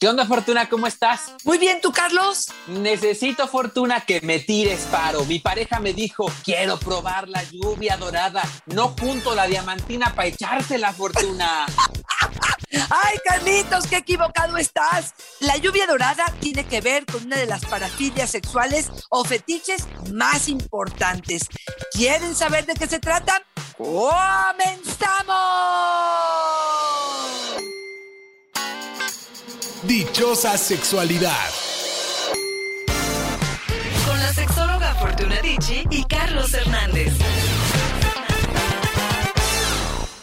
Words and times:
¿Qué 0.00 0.08
onda, 0.08 0.24
Fortuna? 0.24 0.66
¿Cómo 0.70 0.86
estás? 0.86 1.34
Muy 1.44 1.58
bien, 1.58 1.82
¿tú, 1.82 1.92
Carlos? 1.92 2.50
Necesito, 2.68 3.46
Fortuna, 3.46 4.00
que 4.00 4.22
me 4.22 4.38
tires 4.38 4.86
paro. 4.90 5.26
Mi 5.26 5.40
pareja 5.40 5.78
me 5.78 5.92
dijo, 5.92 6.24
quiero 6.42 6.78
probar 6.78 7.28
la 7.28 7.42
lluvia 7.42 7.98
dorada. 7.98 8.42
No 8.64 8.96
junto 8.98 9.34
la 9.34 9.46
diamantina 9.46 10.14
para 10.14 10.28
echarse 10.28 10.78
la 10.78 10.94
Fortuna. 10.94 11.66
¡Ay, 12.72 13.18
Carlitos, 13.26 13.86
qué 13.88 13.96
equivocado 13.96 14.56
estás! 14.56 15.12
La 15.40 15.58
lluvia 15.58 15.86
dorada 15.86 16.24
tiene 16.40 16.64
que 16.64 16.80
ver 16.80 17.04
con 17.04 17.26
una 17.26 17.36
de 17.36 17.44
las 17.44 17.66
parafilias 17.66 18.30
sexuales 18.30 18.90
o 19.10 19.22
fetiches 19.22 19.86
más 20.14 20.48
importantes. 20.48 21.42
¿Quieren 21.92 22.34
saber 22.34 22.64
de 22.64 22.72
qué 22.72 22.86
se 22.86 23.00
trata? 23.00 23.42
¡Comenzamos! 23.76 25.28
Dichosa 29.84 30.58
sexualidad. 30.58 31.48
Con 34.06 34.20
la 34.20 34.30
sexóloga 34.34 34.94
Fortuna 34.96 35.40
Dicci 35.40 35.84
y 35.90 36.04
Carlos 36.04 36.52
Hernández. 36.52 37.14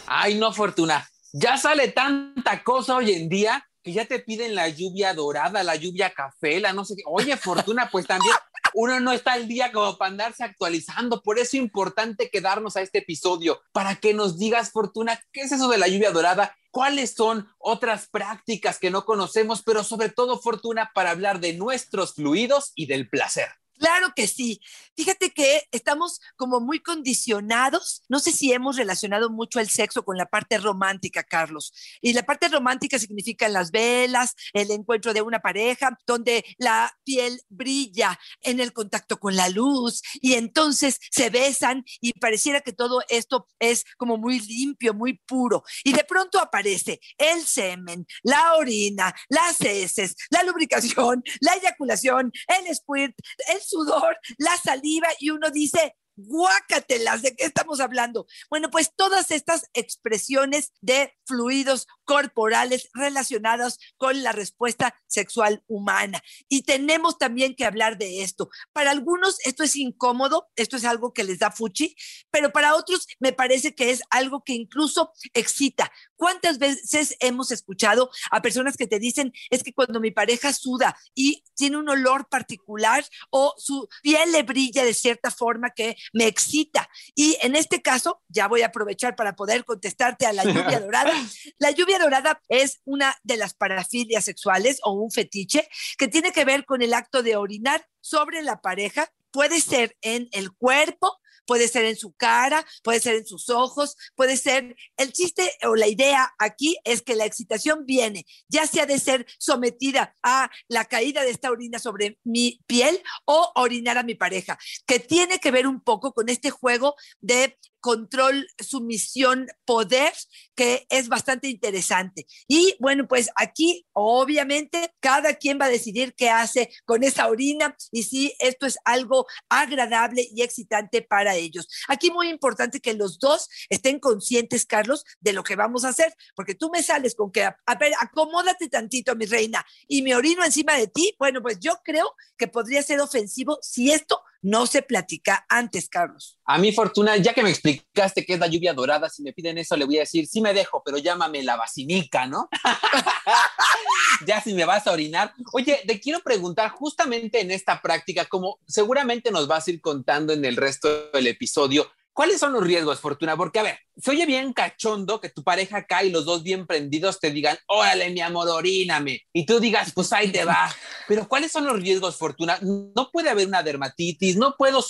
Ay, 0.06 0.36
no, 0.36 0.52
Fortuna. 0.52 1.08
Ya 1.32 1.56
sale 1.56 1.88
tanta 1.88 2.62
cosa 2.62 2.94
hoy 2.94 3.10
en 3.10 3.28
día 3.28 3.68
que 3.82 3.92
ya 3.92 4.04
te 4.04 4.20
piden 4.20 4.54
la 4.54 4.68
lluvia 4.68 5.12
dorada, 5.12 5.64
la 5.64 5.74
lluvia 5.74 6.10
café, 6.10 6.60
la 6.60 6.72
no 6.72 6.84
sé 6.84 6.94
qué. 6.94 7.02
Oye, 7.06 7.36
Fortuna, 7.36 7.88
pues 7.90 8.06
también 8.06 8.34
uno 8.74 9.00
no 9.00 9.10
está 9.10 9.32
al 9.32 9.48
día 9.48 9.72
como 9.72 9.98
para 9.98 10.12
andarse 10.12 10.44
actualizando. 10.44 11.20
Por 11.20 11.38
eso 11.38 11.48
es 11.48 11.54
importante 11.54 12.30
quedarnos 12.30 12.76
a 12.76 12.82
este 12.82 12.98
episodio 12.98 13.60
para 13.72 13.96
que 13.96 14.14
nos 14.14 14.38
digas, 14.38 14.70
Fortuna, 14.70 15.20
¿qué 15.32 15.40
es 15.40 15.50
eso 15.50 15.68
de 15.68 15.78
la 15.78 15.88
lluvia 15.88 16.12
dorada? 16.12 16.56
¿Cuáles 16.78 17.14
son 17.14 17.48
otras 17.58 18.06
prácticas 18.06 18.78
que 18.78 18.92
no 18.92 19.04
conocemos? 19.04 19.64
Pero 19.64 19.82
sobre 19.82 20.10
todo, 20.10 20.38
Fortuna, 20.38 20.92
para 20.94 21.10
hablar 21.10 21.40
de 21.40 21.54
nuestros 21.54 22.14
fluidos 22.14 22.70
y 22.76 22.86
del 22.86 23.08
placer. 23.08 23.48
Claro 23.78 24.12
que 24.14 24.26
sí. 24.26 24.60
Fíjate 24.96 25.30
que 25.30 25.62
estamos 25.70 26.20
como 26.36 26.60
muy 26.60 26.80
condicionados. 26.80 28.02
No 28.08 28.18
sé 28.18 28.32
si 28.32 28.52
hemos 28.52 28.76
relacionado 28.76 29.30
mucho 29.30 29.60
el 29.60 29.68
sexo 29.68 30.04
con 30.04 30.16
la 30.16 30.26
parte 30.26 30.58
romántica, 30.58 31.22
Carlos. 31.22 31.72
Y 32.00 32.12
la 32.12 32.24
parte 32.24 32.48
romántica 32.48 32.98
significa 32.98 33.48
las 33.48 33.70
velas, 33.70 34.34
el 34.52 34.70
encuentro 34.72 35.14
de 35.14 35.22
una 35.22 35.38
pareja, 35.40 35.96
donde 36.06 36.44
la 36.58 36.92
piel 37.04 37.40
brilla 37.48 38.18
en 38.42 38.58
el 38.60 38.72
contacto 38.72 39.18
con 39.18 39.36
la 39.36 39.48
luz 39.48 40.02
y 40.20 40.34
entonces 40.34 40.98
se 41.10 41.30
besan 41.30 41.84
y 42.00 42.12
pareciera 42.14 42.60
que 42.60 42.72
todo 42.72 43.02
esto 43.08 43.46
es 43.58 43.84
como 43.96 44.16
muy 44.16 44.40
limpio, 44.40 44.94
muy 44.94 45.18
puro. 45.26 45.62
Y 45.84 45.92
de 45.92 46.04
pronto 46.04 46.40
aparece 46.40 47.00
el 47.16 47.46
semen, 47.46 48.06
la 48.22 48.54
orina, 48.56 49.14
las 49.28 49.60
heces, 49.60 50.16
la 50.30 50.42
lubricación, 50.42 51.22
la 51.40 51.54
eyaculación, 51.54 52.32
el 52.48 52.74
squirt, 52.74 53.14
el 53.52 53.60
sudor, 53.68 54.16
la 54.38 54.56
saliva 54.56 55.08
y 55.18 55.30
uno 55.30 55.50
dice, 55.50 55.94
guácatelas, 56.18 57.22
¿de 57.22 57.34
qué 57.36 57.44
estamos 57.44 57.80
hablando? 57.80 58.26
Bueno, 58.50 58.70
pues 58.70 58.92
todas 58.94 59.30
estas 59.30 59.66
expresiones 59.72 60.72
de 60.80 61.14
fluidos 61.26 61.86
corporales 62.04 62.88
relacionados 62.92 63.78
con 63.96 64.22
la 64.22 64.32
respuesta 64.32 64.94
sexual 65.06 65.62
humana. 65.68 66.20
Y 66.48 66.62
tenemos 66.62 67.18
también 67.18 67.54
que 67.54 67.64
hablar 67.64 67.98
de 67.98 68.22
esto. 68.22 68.50
Para 68.72 68.90
algunos 68.90 69.38
esto 69.46 69.62
es 69.62 69.76
incómodo, 69.76 70.48
esto 70.56 70.76
es 70.76 70.84
algo 70.84 71.12
que 71.12 71.24
les 71.24 71.38
da 71.38 71.52
fuchi, 71.52 71.94
pero 72.30 72.52
para 72.52 72.74
otros 72.74 73.06
me 73.20 73.32
parece 73.32 73.74
que 73.74 73.90
es 73.90 74.02
algo 74.10 74.42
que 74.44 74.54
incluso 74.54 75.12
excita. 75.34 75.92
¿Cuántas 76.18 76.58
veces 76.58 77.16
hemos 77.20 77.52
escuchado 77.52 78.10
a 78.32 78.42
personas 78.42 78.76
que 78.76 78.88
te 78.88 78.98
dicen, 78.98 79.32
es 79.50 79.62
que 79.62 79.72
cuando 79.72 80.00
mi 80.00 80.10
pareja 80.10 80.52
suda 80.52 80.98
y 81.14 81.44
tiene 81.54 81.76
un 81.76 81.88
olor 81.88 82.28
particular 82.28 83.06
o 83.30 83.54
su 83.56 83.88
piel 84.02 84.32
le 84.32 84.42
brilla 84.42 84.84
de 84.84 84.94
cierta 84.94 85.30
forma 85.30 85.70
que 85.70 85.96
me 86.12 86.26
excita? 86.26 86.90
Y 87.14 87.38
en 87.40 87.54
este 87.54 87.82
caso, 87.82 88.20
ya 88.28 88.48
voy 88.48 88.62
a 88.62 88.66
aprovechar 88.66 89.14
para 89.14 89.36
poder 89.36 89.64
contestarte 89.64 90.26
a 90.26 90.32
la 90.32 90.42
lluvia 90.42 90.80
dorada. 90.80 91.12
La 91.58 91.70
lluvia 91.70 92.00
dorada 92.00 92.42
es 92.48 92.80
una 92.84 93.16
de 93.22 93.36
las 93.36 93.54
parafilias 93.54 94.24
sexuales 94.24 94.80
o 94.82 94.94
un 94.94 95.12
fetiche 95.12 95.68
que 95.98 96.08
tiene 96.08 96.32
que 96.32 96.44
ver 96.44 96.64
con 96.64 96.82
el 96.82 96.94
acto 96.94 97.22
de 97.22 97.36
orinar 97.36 97.86
sobre 98.00 98.42
la 98.42 98.60
pareja. 98.60 99.08
Puede 99.30 99.60
ser 99.60 99.96
en 100.00 100.28
el 100.32 100.50
cuerpo, 100.50 101.20
puede 101.48 101.66
ser 101.66 101.86
en 101.86 101.96
su 101.96 102.12
cara, 102.12 102.64
puede 102.84 103.00
ser 103.00 103.16
en 103.16 103.26
sus 103.26 103.48
ojos, 103.48 103.96
puede 104.14 104.36
ser, 104.36 104.76
el 104.98 105.12
chiste 105.14 105.50
o 105.64 105.74
la 105.74 105.88
idea 105.88 106.30
aquí 106.38 106.76
es 106.84 107.00
que 107.00 107.16
la 107.16 107.24
excitación 107.24 107.86
viene, 107.86 108.26
ya 108.48 108.66
sea 108.66 108.84
de 108.84 108.98
ser 108.98 109.26
sometida 109.38 110.14
a 110.22 110.50
la 110.68 110.84
caída 110.84 111.24
de 111.24 111.30
esta 111.30 111.50
orina 111.50 111.78
sobre 111.78 112.18
mi 112.22 112.60
piel 112.66 113.02
o 113.24 113.50
orinar 113.54 113.96
a 113.96 114.02
mi 114.02 114.14
pareja, 114.14 114.58
que 114.86 115.00
tiene 115.00 115.40
que 115.40 115.50
ver 115.50 115.66
un 115.66 115.80
poco 115.80 116.12
con 116.12 116.28
este 116.28 116.50
juego 116.50 116.94
de 117.20 117.58
control, 117.80 118.46
sumisión, 118.58 119.48
poder, 119.64 120.12
que 120.54 120.86
es 120.90 121.08
bastante 121.08 121.48
interesante. 121.48 122.26
Y 122.46 122.76
bueno, 122.80 123.06
pues 123.08 123.30
aquí 123.36 123.86
obviamente 123.92 124.94
cada 125.00 125.34
quien 125.34 125.58
va 125.60 125.66
a 125.66 125.70
decidir 125.70 126.14
qué 126.14 126.30
hace 126.30 126.70
con 126.84 127.04
esa 127.04 127.28
orina 127.28 127.76
y 127.92 128.02
si 128.04 128.34
esto 128.38 128.66
es 128.66 128.78
algo 128.84 129.26
agradable 129.48 130.26
y 130.32 130.42
excitante 130.42 131.02
para 131.02 131.36
ellos. 131.36 131.68
Aquí 131.88 132.10
muy 132.10 132.28
importante 132.28 132.80
que 132.80 132.94
los 132.94 133.18
dos 133.18 133.48
estén 133.68 133.98
conscientes, 133.98 134.66
Carlos, 134.66 135.04
de 135.20 135.32
lo 135.32 135.42
que 135.42 135.56
vamos 135.56 135.84
a 135.84 135.90
hacer, 135.90 136.14
porque 136.34 136.54
tú 136.54 136.70
me 136.70 136.82
sales 136.82 137.14
con 137.14 137.30
que, 137.30 137.44
a, 137.44 137.56
ver, 137.78 137.92
acomódate 138.00 138.68
tantito, 138.68 139.14
mi 139.16 139.26
reina, 139.26 139.64
y 139.86 140.02
me 140.02 140.14
orino 140.14 140.44
encima 140.44 140.74
de 140.74 140.88
ti. 140.88 141.14
Bueno, 141.18 141.42
pues 141.42 141.58
yo 141.60 141.78
creo 141.84 142.14
que 142.36 142.48
podría 142.48 142.82
ser 142.82 143.00
ofensivo 143.00 143.58
si 143.62 143.92
esto 143.92 144.20
no 144.42 144.66
se 144.66 144.82
platica 144.82 145.44
antes, 145.48 145.88
Carlos. 145.88 146.38
A 146.44 146.58
mí, 146.58 146.72
Fortuna, 146.72 147.16
ya 147.16 147.34
que 147.34 147.42
me 147.42 147.50
explicaste 147.50 148.24
qué 148.24 148.34
es 148.34 148.38
la 148.38 148.46
lluvia 148.46 148.72
dorada, 148.72 149.08
si 149.08 149.22
me 149.22 149.32
piden 149.32 149.58
eso, 149.58 149.76
le 149.76 149.84
voy 149.84 149.96
a 149.96 150.00
decir, 150.00 150.26
sí 150.26 150.40
me 150.40 150.54
dejo, 150.54 150.82
pero 150.84 150.98
llámame 150.98 151.42
la 151.42 151.56
basinica, 151.56 152.26
¿no? 152.26 152.48
ya 154.26 154.40
si 154.40 154.54
me 154.54 154.64
vas 154.64 154.86
a 154.86 154.92
orinar. 154.92 155.32
Oye, 155.52 155.82
te 155.86 156.00
quiero 156.00 156.20
preguntar 156.20 156.70
justamente 156.70 157.40
en 157.40 157.50
esta 157.50 157.82
práctica, 157.82 158.26
como 158.26 158.58
seguramente 158.66 159.30
nos 159.30 159.48
vas 159.48 159.66
a 159.66 159.70
ir 159.70 159.80
contando 159.80 160.32
en 160.32 160.44
el 160.44 160.56
resto 160.56 161.10
del 161.10 161.26
episodio, 161.26 161.90
¿Cuáles 162.18 162.40
son 162.40 162.52
los 162.52 162.64
riesgos, 162.64 162.98
Fortuna? 162.98 163.36
Porque, 163.36 163.60
a 163.60 163.62
ver, 163.62 163.78
se 163.98 164.10
oye 164.10 164.26
bien 164.26 164.52
cachondo 164.52 165.20
que 165.20 165.28
tu 165.28 165.42
pareja 165.42 165.84
cae 165.86 166.06
y 166.06 166.10
los 166.10 166.24
dos 166.24 166.42
bien 166.42 166.66
prendidos 166.66 167.18
te 167.18 167.30
digan, 167.30 167.58
órale, 167.66 168.10
mi 168.10 168.20
amor, 168.20 168.48
oríname. 168.48 169.22
Y 169.32 169.44
tú 169.44 169.60
digas, 169.60 169.92
pues 169.94 170.12
ahí 170.12 170.30
te 170.30 170.44
va. 170.44 170.70
Pero, 171.08 171.26
¿cuáles 171.28 171.50
son 171.50 171.64
los 171.66 171.80
riesgos, 171.80 172.16
Fortuna? 172.16 172.58
No 172.62 173.10
puede 173.12 173.30
haber 173.30 173.46
una 173.46 173.62
dermatitis, 173.62 174.36
no 174.36 174.56
puedo 174.56 174.84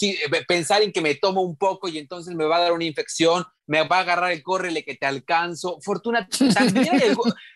pensar 0.47 0.83
en 0.83 0.93
que 0.93 1.01
me 1.01 1.15
tomo 1.15 1.43
un 1.43 1.57
poco 1.57 1.89
y 1.89 1.99
entonces 1.99 2.35
me 2.35 2.45
va 2.45 2.57
a 2.57 2.61
dar 2.61 2.73
una 2.73 2.85
infección, 2.85 3.45
me 3.67 3.87
va 3.87 3.99
a 3.99 4.01
agarrar 4.01 4.33
el 4.33 4.43
córrele 4.43 4.85
que 4.85 4.97
te 4.97 5.07
alcanzo. 5.07 5.79
Fortuna, 5.83 6.29
también 6.55 6.89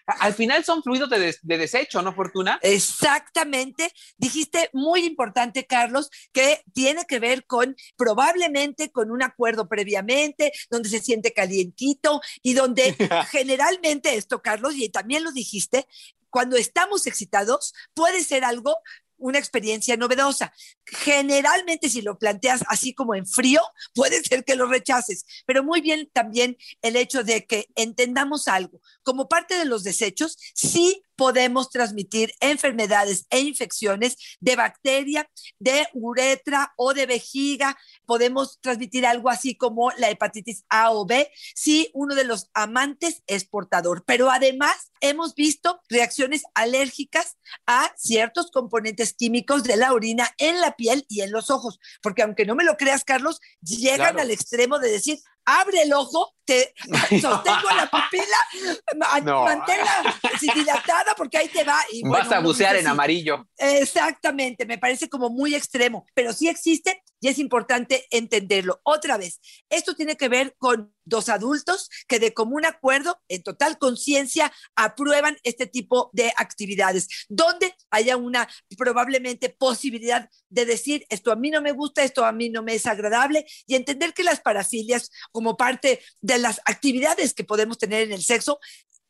al 0.06 0.34
final 0.34 0.64
son 0.64 0.82
fluidos 0.82 1.08
de, 1.10 1.34
de, 1.42 1.58
desecho, 1.58 2.02
¿no, 2.02 2.14
Fortuna? 2.14 2.60
Exactamente. 2.62 3.90
Dijiste 4.18 4.68
muy 4.72 5.04
importante, 5.04 5.66
Carlos, 5.66 6.10
que 6.32 6.62
tiene 6.72 7.04
que 7.06 7.18
ver 7.18 7.46
con 7.46 7.76
probablemente 7.96 8.90
con 8.90 9.10
un 9.10 9.22
acuerdo 9.22 9.68
previamente, 9.68 10.52
donde 10.70 10.88
se 10.88 11.00
siente 11.00 11.32
calientito 11.42 12.20
y 12.42 12.54
donde 12.54 12.94
generalmente 13.30 14.14
esto, 14.14 14.42
Carlos, 14.42 14.74
y 14.76 14.88
también 14.88 15.24
lo 15.24 15.32
dijiste, 15.32 15.86
cuando 16.30 16.56
estamos 16.56 17.06
excitados 17.06 17.74
puede 17.94 18.22
ser 18.22 18.44
algo 18.44 18.76
una 19.18 19.38
experiencia 19.38 19.96
novedosa. 19.96 20.52
Generalmente 20.84 21.88
si 21.88 22.02
lo 22.02 22.18
planteas 22.18 22.64
así 22.66 22.92
como 22.92 23.14
en 23.14 23.24
frío, 23.24 23.60
puede 23.94 24.20
ser 24.22 24.44
que 24.44 24.56
lo 24.56 24.66
rechaces, 24.66 25.24
pero 25.46 25.62
muy 25.62 25.80
bien 25.80 26.10
también 26.12 26.56
el 26.82 26.96
hecho 26.96 27.22
de 27.22 27.46
que 27.46 27.68
entendamos 27.76 28.48
algo. 28.48 28.80
Como 29.04 29.28
parte 29.28 29.56
de 29.56 29.64
los 29.64 29.84
desechos, 29.84 30.36
sí 30.54 31.02
podemos 31.22 31.70
transmitir 31.70 32.34
enfermedades 32.40 33.26
e 33.30 33.38
infecciones 33.38 34.16
de 34.40 34.56
bacteria, 34.56 35.30
de 35.60 35.86
uretra 35.92 36.72
o 36.76 36.94
de 36.94 37.06
vejiga. 37.06 37.78
Podemos 38.06 38.58
transmitir 38.60 39.06
algo 39.06 39.30
así 39.30 39.54
como 39.54 39.92
la 39.98 40.10
hepatitis 40.10 40.64
A 40.68 40.90
o 40.90 41.06
B 41.06 41.30
si 41.54 41.92
uno 41.94 42.16
de 42.16 42.24
los 42.24 42.50
amantes 42.54 43.22
es 43.28 43.44
portador. 43.44 44.02
Pero 44.04 44.32
además 44.32 44.90
hemos 45.00 45.36
visto 45.36 45.80
reacciones 45.88 46.42
alérgicas 46.54 47.36
a 47.68 47.92
ciertos 47.96 48.50
componentes 48.50 49.14
químicos 49.14 49.62
de 49.62 49.76
la 49.76 49.92
orina 49.92 50.28
en 50.38 50.60
la 50.60 50.74
piel 50.74 51.06
y 51.08 51.20
en 51.20 51.30
los 51.30 51.50
ojos. 51.50 51.78
Porque 52.02 52.22
aunque 52.22 52.46
no 52.46 52.56
me 52.56 52.64
lo 52.64 52.76
creas, 52.76 53.04
Carlos, 53.04 53.40
llegan 53.60 53.92
Claro. 54.14 54.22
al 54.22 54.32
extremo 54.32 54.80
de 54.80 54.90
decir, 54.90 55.20
abre 55.44 55.82
el 55.82 55.92
ojo, 55.92 56.34
te 56.44 56.74
sostengo 57.20 57.70
la 57.76 57.88
pupila, 57.90 59.22
No. 59.24 59.44
manténla 59.44 60.18
dilatada 60.54 61.14
porque 61.16 61.38
ahí 61.38 61.48
te 61.48 61.64
va. 61.64 61.78
Y 61.90 62.02
Vas 62.02 62.30
a 62.32 62.40
bucear 62.40 62.76
en 62.76 62.82
sí, 62.82 62.88
amarillo. 62.88 63.46
Exactamente, 63.56 64.66
me 64.66 64.78
parece 64.78 65.08
como 65.08 65.30
muy 65.30 65.54
extremo, 65.54 66.06
pero 66.14 66.32
sí 66.32 66.48
existe 66.48 67.02
y 67.20 67.28
es 67.28 67.38
importante 67.38 68.06
entenderlo. 68.10 68.80
Otra 68.82 69.16
vez, 69.16 69.40
esto 69.70 69.94
tiene 69.94 70.16
que 70.16 70.28
ver 70.28 70.54
con 70.58 70.92
dos 71.04 71.28
adultos 71.28 71.88
que 72.08 72.18
de 72.18 72.34
común 72.34 72.66
acuerdo, 72.66 73.20
en 73.28 73.42
total 73.42 73.78
conciencia, 73.78 74.52
aprueban 74.74 75.38
este 75.44 75.66
tipo 75.66 76.10
de 76.12 76.32
actividades, 76.36 77.08
donde 77.28 77.74
haya 77.92 78.16
una 78.16 78.48
probablemente 78.76 79.50
posibilidad 79.50 80.28
de 80.48 80.66
decir, 80.66 81.06
esto 81.08 81.30
a 81.30 81.36
mí 81.36 81.50
no 81.50 81.62
me 81.62 81.70
gusta, 81.70 82.02
esto 82.02 82.24
a 82.24 82.32
mí 82.32 82.48
no 82.48 82.62
me 82.62 82.74
es 82.74 82.86
agradable, 82.86 83.46
y 83.66 83.76
entender 83.76 84.12
que 84.12 84.24
las 84.24 84.40
parafilias, 84.40 85.10
como 85.30 85.56
parte 85.56 86.00
de 86.20 86.38
las 86.38 86.60
actividades 86.64 87.34
que 87.34 87.44
podemos 87.44 87.78
tener 87.78 88.02
en 88.02 88.12
el 88.12 88.22
sexo, 88.22 88.58